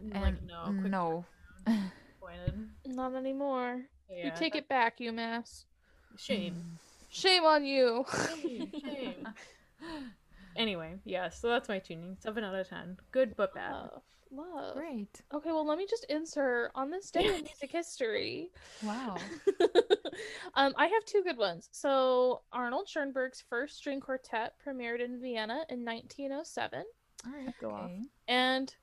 [0.01, 1.25] And like And no quick no.
[2.85, 3.81] Not anymore.
[4.09, 5.65] we Yeah, take that- it back, UMass.
[6.17, 6.77] shame
[7.09, 8.05] Shame on you.
[8.41, 9.27] shame, shame.
[10.55, 14.01] anyway yeah so that's my tuning seven out of ten good but bad Love.
[14.35, 14.75] Love.
[14.75, 15.21] Great.
[15.33, 18.49] Okay, well, let me just insert on this day in music history.
[18.83, 19.17] Wow.
[20.55, 21.69] um, I have two good ones.
[21.71, 26.83] So, Arnold Schoenberg's first string quartet premiered in Vienna in 1907.
[27.25, 27.53] All right.
[27.61, 27.91] Go off.
[28.27, 28.73] And,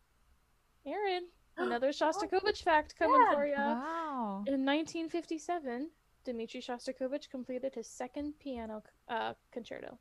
[0.87, 1.25] Aaron,
[1.57, 3.35] another Shostakovich fact coming Yeah.
[3.35, 3.55] for you.
[3.57, 4.45] Wow.
[4.47, 5.91] In 1957,
[6.25, 9.99] Dmitri Shostakovich completed his second piano uh, concerto,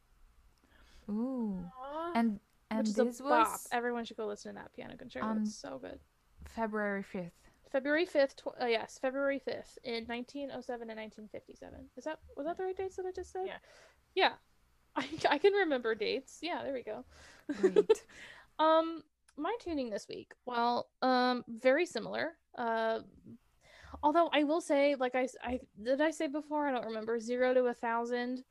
[1.09, 1.57] Ooh.
[1.81, 2.11] Aw.
[2.13, 2.39] And
[2.69, 3.47] and which is this a bop.
[3.51, 5.25] was Everyone should go listen to that piano concerto.
[5.25, 5.99] Um, it's so good.
[6.47, 7.31] February 5th.
[7.71, 11.79] February 5th, tw- uh, yes, February 5th in 1907 and 1957.
[11.97, 13.45] Is that was that the right dates that I just said?
[13.45, 13.57] Yeah.
[14.15, 14.31] Yeah.
[14.95, 16.39] I, I can remember dates.
[16.41, 17.05] Yeah, there we go.
[17.61, 18.03] Great.
[18.59, 19.03] Um
[19.37, 20.33] my tuning this week.
[20.45, 22.33] Well, um very similar.
[22.57, 22.99] Uh
[24.03, 27.53] although I will say like I, I did I say before I don't remember 0
[27.53, 28.43] to a 1000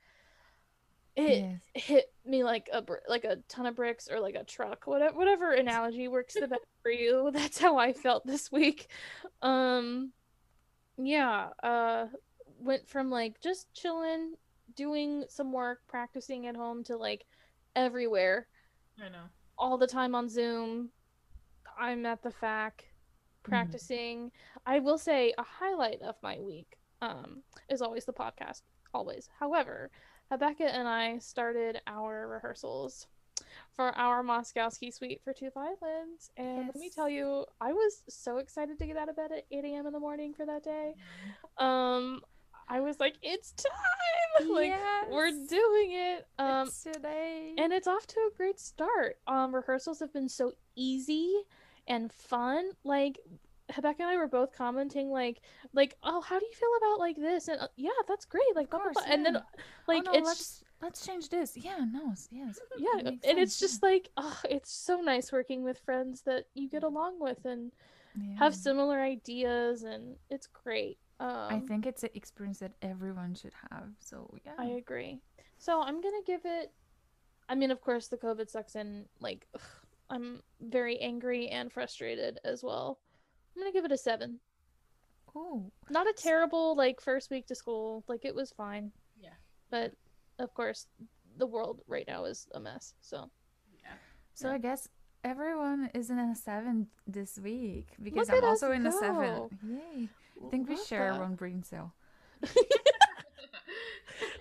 [1.19, 1.85] it yes.
[1.85, 5.53] hit me like a like a ton of bricks or like a truck whatever whatever
[5.53, 7.31] analogy works the best for you.
[7.35, 8.89] That's how i felt this week.
[9.43, 10.13] Um
[10.97, 12.07] yeah uh
[12.61, 14.35] went from like just chilling
[14.77, 17.25] doing some work practicing at home to like
[17.75, 18.47] everywhere.
[19.05, 19.25] I know.
[19.59, 20.91] All the time on zoom.
[21.77, 22.85] I'm at the fac
[23.43, 24.31] practicing.
[24.67, 28.63] I will say a highlight of my week um is always the podcast
[28.95, 29.29] always.
[29.41, 29.91] However
[30.31, 33.07] Rebecca and I started our rehearsals
[33.75, 36.31] for our Moszkowski suite for Two Violins.
[36.37, 39.45] And let me tell you, I was so excited to get out of bed at
[39.51, 39.87] 8 a.m.
[39.87, 40.95] in the morning for that day.
[41.57, 42.21] Um,
[42.69, 44.49] I was like, it's time!
[44.51, 44.73] like,
[45.11, 46.27] we're doing it.
[46.39, 47.55] Um, It's today.
[47.57, 49.17] and it's off to a great start.
[49.27, 51.33] Um, rehearsals have been so easy
[51.87, 52.71] and fun.
[52.85, 53.19] Like
[53.77, 55.41] Rebecca and I were both commenting, like,
[55.73, 57.49] like, oh, how do you feel about like this?
[57.49, 58.43] And uh, yeah, that's great.
[58.55, 59.15] Like, blah, blah, course, blah.
[59.15, 59.39] and then
[59.87, 61.57] like oh, no, it's let's let's change this.
[61.57, 62.59] Yeah, no, yes.
[62.79, 66.47] yeah, it and it's sense, just like, oh, it's so nice working with friends that
[66.55, 67.73] you get along with and
[68.17, 68.37] yeah.
[68.39, 70.99] have similar ideas, and it's great.
[71.21, 73.89] Um, I think it's an experience that everyone should have.
[73.99, 74.53] So yeah.
[74.59, 75.21] I agree.
[75.59, 76.73] So I'm gonna give it.
[77.49, 79.61] I mean, of course, the COVID sucks, and like, ugh,
[80.11, 82.99] I'm very angry and frustrated as well.
[83.59, 84.39] I'm gonna give it a seven.
[85.35, 88.05] oh, Not a terrible like first week to school.
[88.07, 88.93] Like it was fine.
[89.21, 89.31] Yeah.
[89.71, 89.93] But
[90.39, 90.87] of course,
[91.39, 92.95] the world right now is a mess.
[93.01, 93.29] So
[93.83, 93.91] Yeah.
[94.35, 94.55] so Yeah.
[94.55, 94.89] I guess
[95.25, 99.17] everyone is in a seven this week because Look I'm also in a seven.
[99.17, 99.51] go.
[99.67, 100.09] Yay!
[100.47, 101.21] I think we Love share that.
[101.21, 101.95] one brain cell.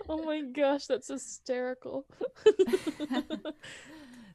[0.08, 2.06] oh my gosh, that's hysterical.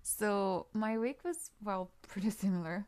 [0.01, 2.85] so my week was well pretty similar.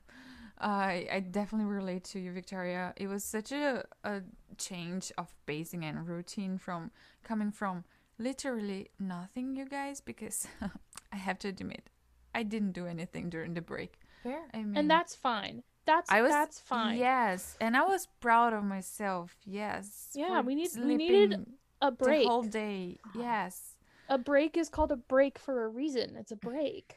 [0.59, 2.93] I I definitely relate to you, Victoria.
[2.97, 4.21] It was such a a
[4.57, 6.91] change of pacing and routine from
[7.23, 7.83] coming from
[8.17, 10.47] literally nothing, you guys, because
[11.11, 11.89] I have to admit,
[12.33, 13.99] I didn't do anything during the break.
[14.23, 14.43] Fair.
[14.53, 15.63] I mean, and that's fine.
[15.85, 16.97] That's I was that's fine.
[16.97, 19.35] Yes, and I was proud of myself.
[19.45, 20.09] Yes.
[20.15, 21.45] Yeah, we need- we needed
[21.81, 22.23] A break.
[22.23, 22.97] the whole day.
[23.05, 23.11] Ah.
[23.19, 23.75] Yes.
[24.09, 26.15] A break is called a break for a reason.
[26.15, 26.95] It's a break.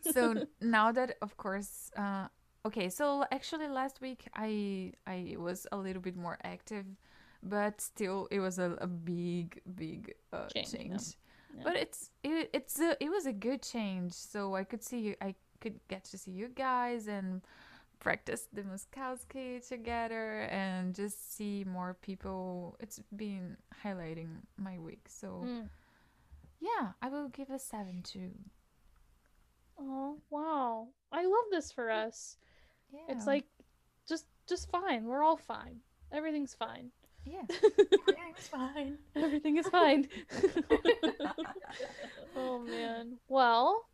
[0.00, 2.26] So now that of course uh
[2.64, 6.86] okay so actually last week i i was a little bit more active
[7.42, 11.16] but still it was a, a big big uh, Change, change,
[11.64, 14.12] but it's it, it's a, it was a good change.
[14.12, 17.42] So i could see you i could get to see you guys and
[18.00, 22.76] practice the Moszkowski together and just see more people.
[22.80, 25.06] It's been highlighting my week.
[25.08, 25.68] So Mm.
[26.60, 28.30] yeah i will give a seven too
[29.78, 30.88] Oh wow!
[31.10, 32.36] I love this for us.
[32.92, 33.46] yeah It's like
[34.08, 35.04] just just fine.
[35.04, 35.80] We're all fine.
[36.12, 36.90] Everything's fine.
[37.24, 38.98] yeah Everything's fine.
[39.16, 40.08] Everything is fine.
[42.36, 43.18] oh man.
[43.28, 43.86] Well,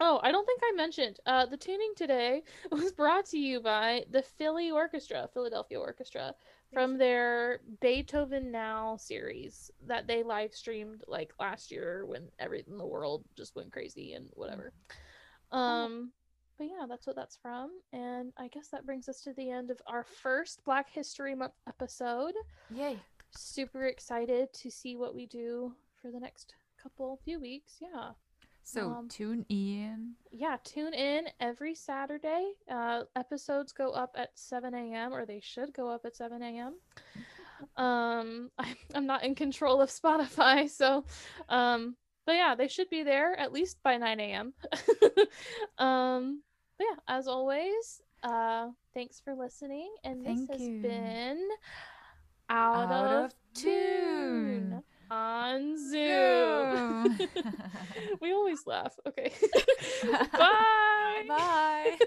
[0.00, 1.18] oh, I don't think I mentioned.
[1.26, 6.34] Uh, the tuning today was brought to you by the Philly Orchestra, Philadelphia Orchestra,
[6.74, 12.78] from their Beethoven Now series that they live streamed like last year when everything in
[12.78, 14.72] the world just went crazy and whatever.
[15.52, 16.12] Um.
[16.56, 17.70] But yeah, that's what that's from.
[17.92, 21.54] And I guess that brings us to the end of our first Black History Month
[21.66, 22.34] episode
[22.70, 22.96] Yay.
[23.32, 27.78] super excited to see what we do for the next couple few weeks.
[27.80, 28.10] Yeah.
[28.64, 30.14] So Um, tune in.
[30.32, 32.52] Yeah, tune in every Saturday.
[32.68, 35.12] Uh episodes go up at 7 a.m.
[35.12, 36.74] or they should go up at 7 a.m.
[37.76, 41.04] Um I'm, I'm not in control of Spotify, so
[41.48, 41.96] um
[42.26, 44.54] but yeah, they should be there at least by 9 a.m.
[45.78, 46.42] um
[46.78, 50.80] but yeah, as always, uh thanks for listening and this has you.
[50.82, 51.48] been
[52.48, 54.82] out, Out of, of tune Tune
[55.14, 57.18] on Zoom.
[58.20, 58.94] We always laugh.
[59.06, 59.32] Okay.
[60.32, 61.24] Bye.
[61.28, 61.98] Bye.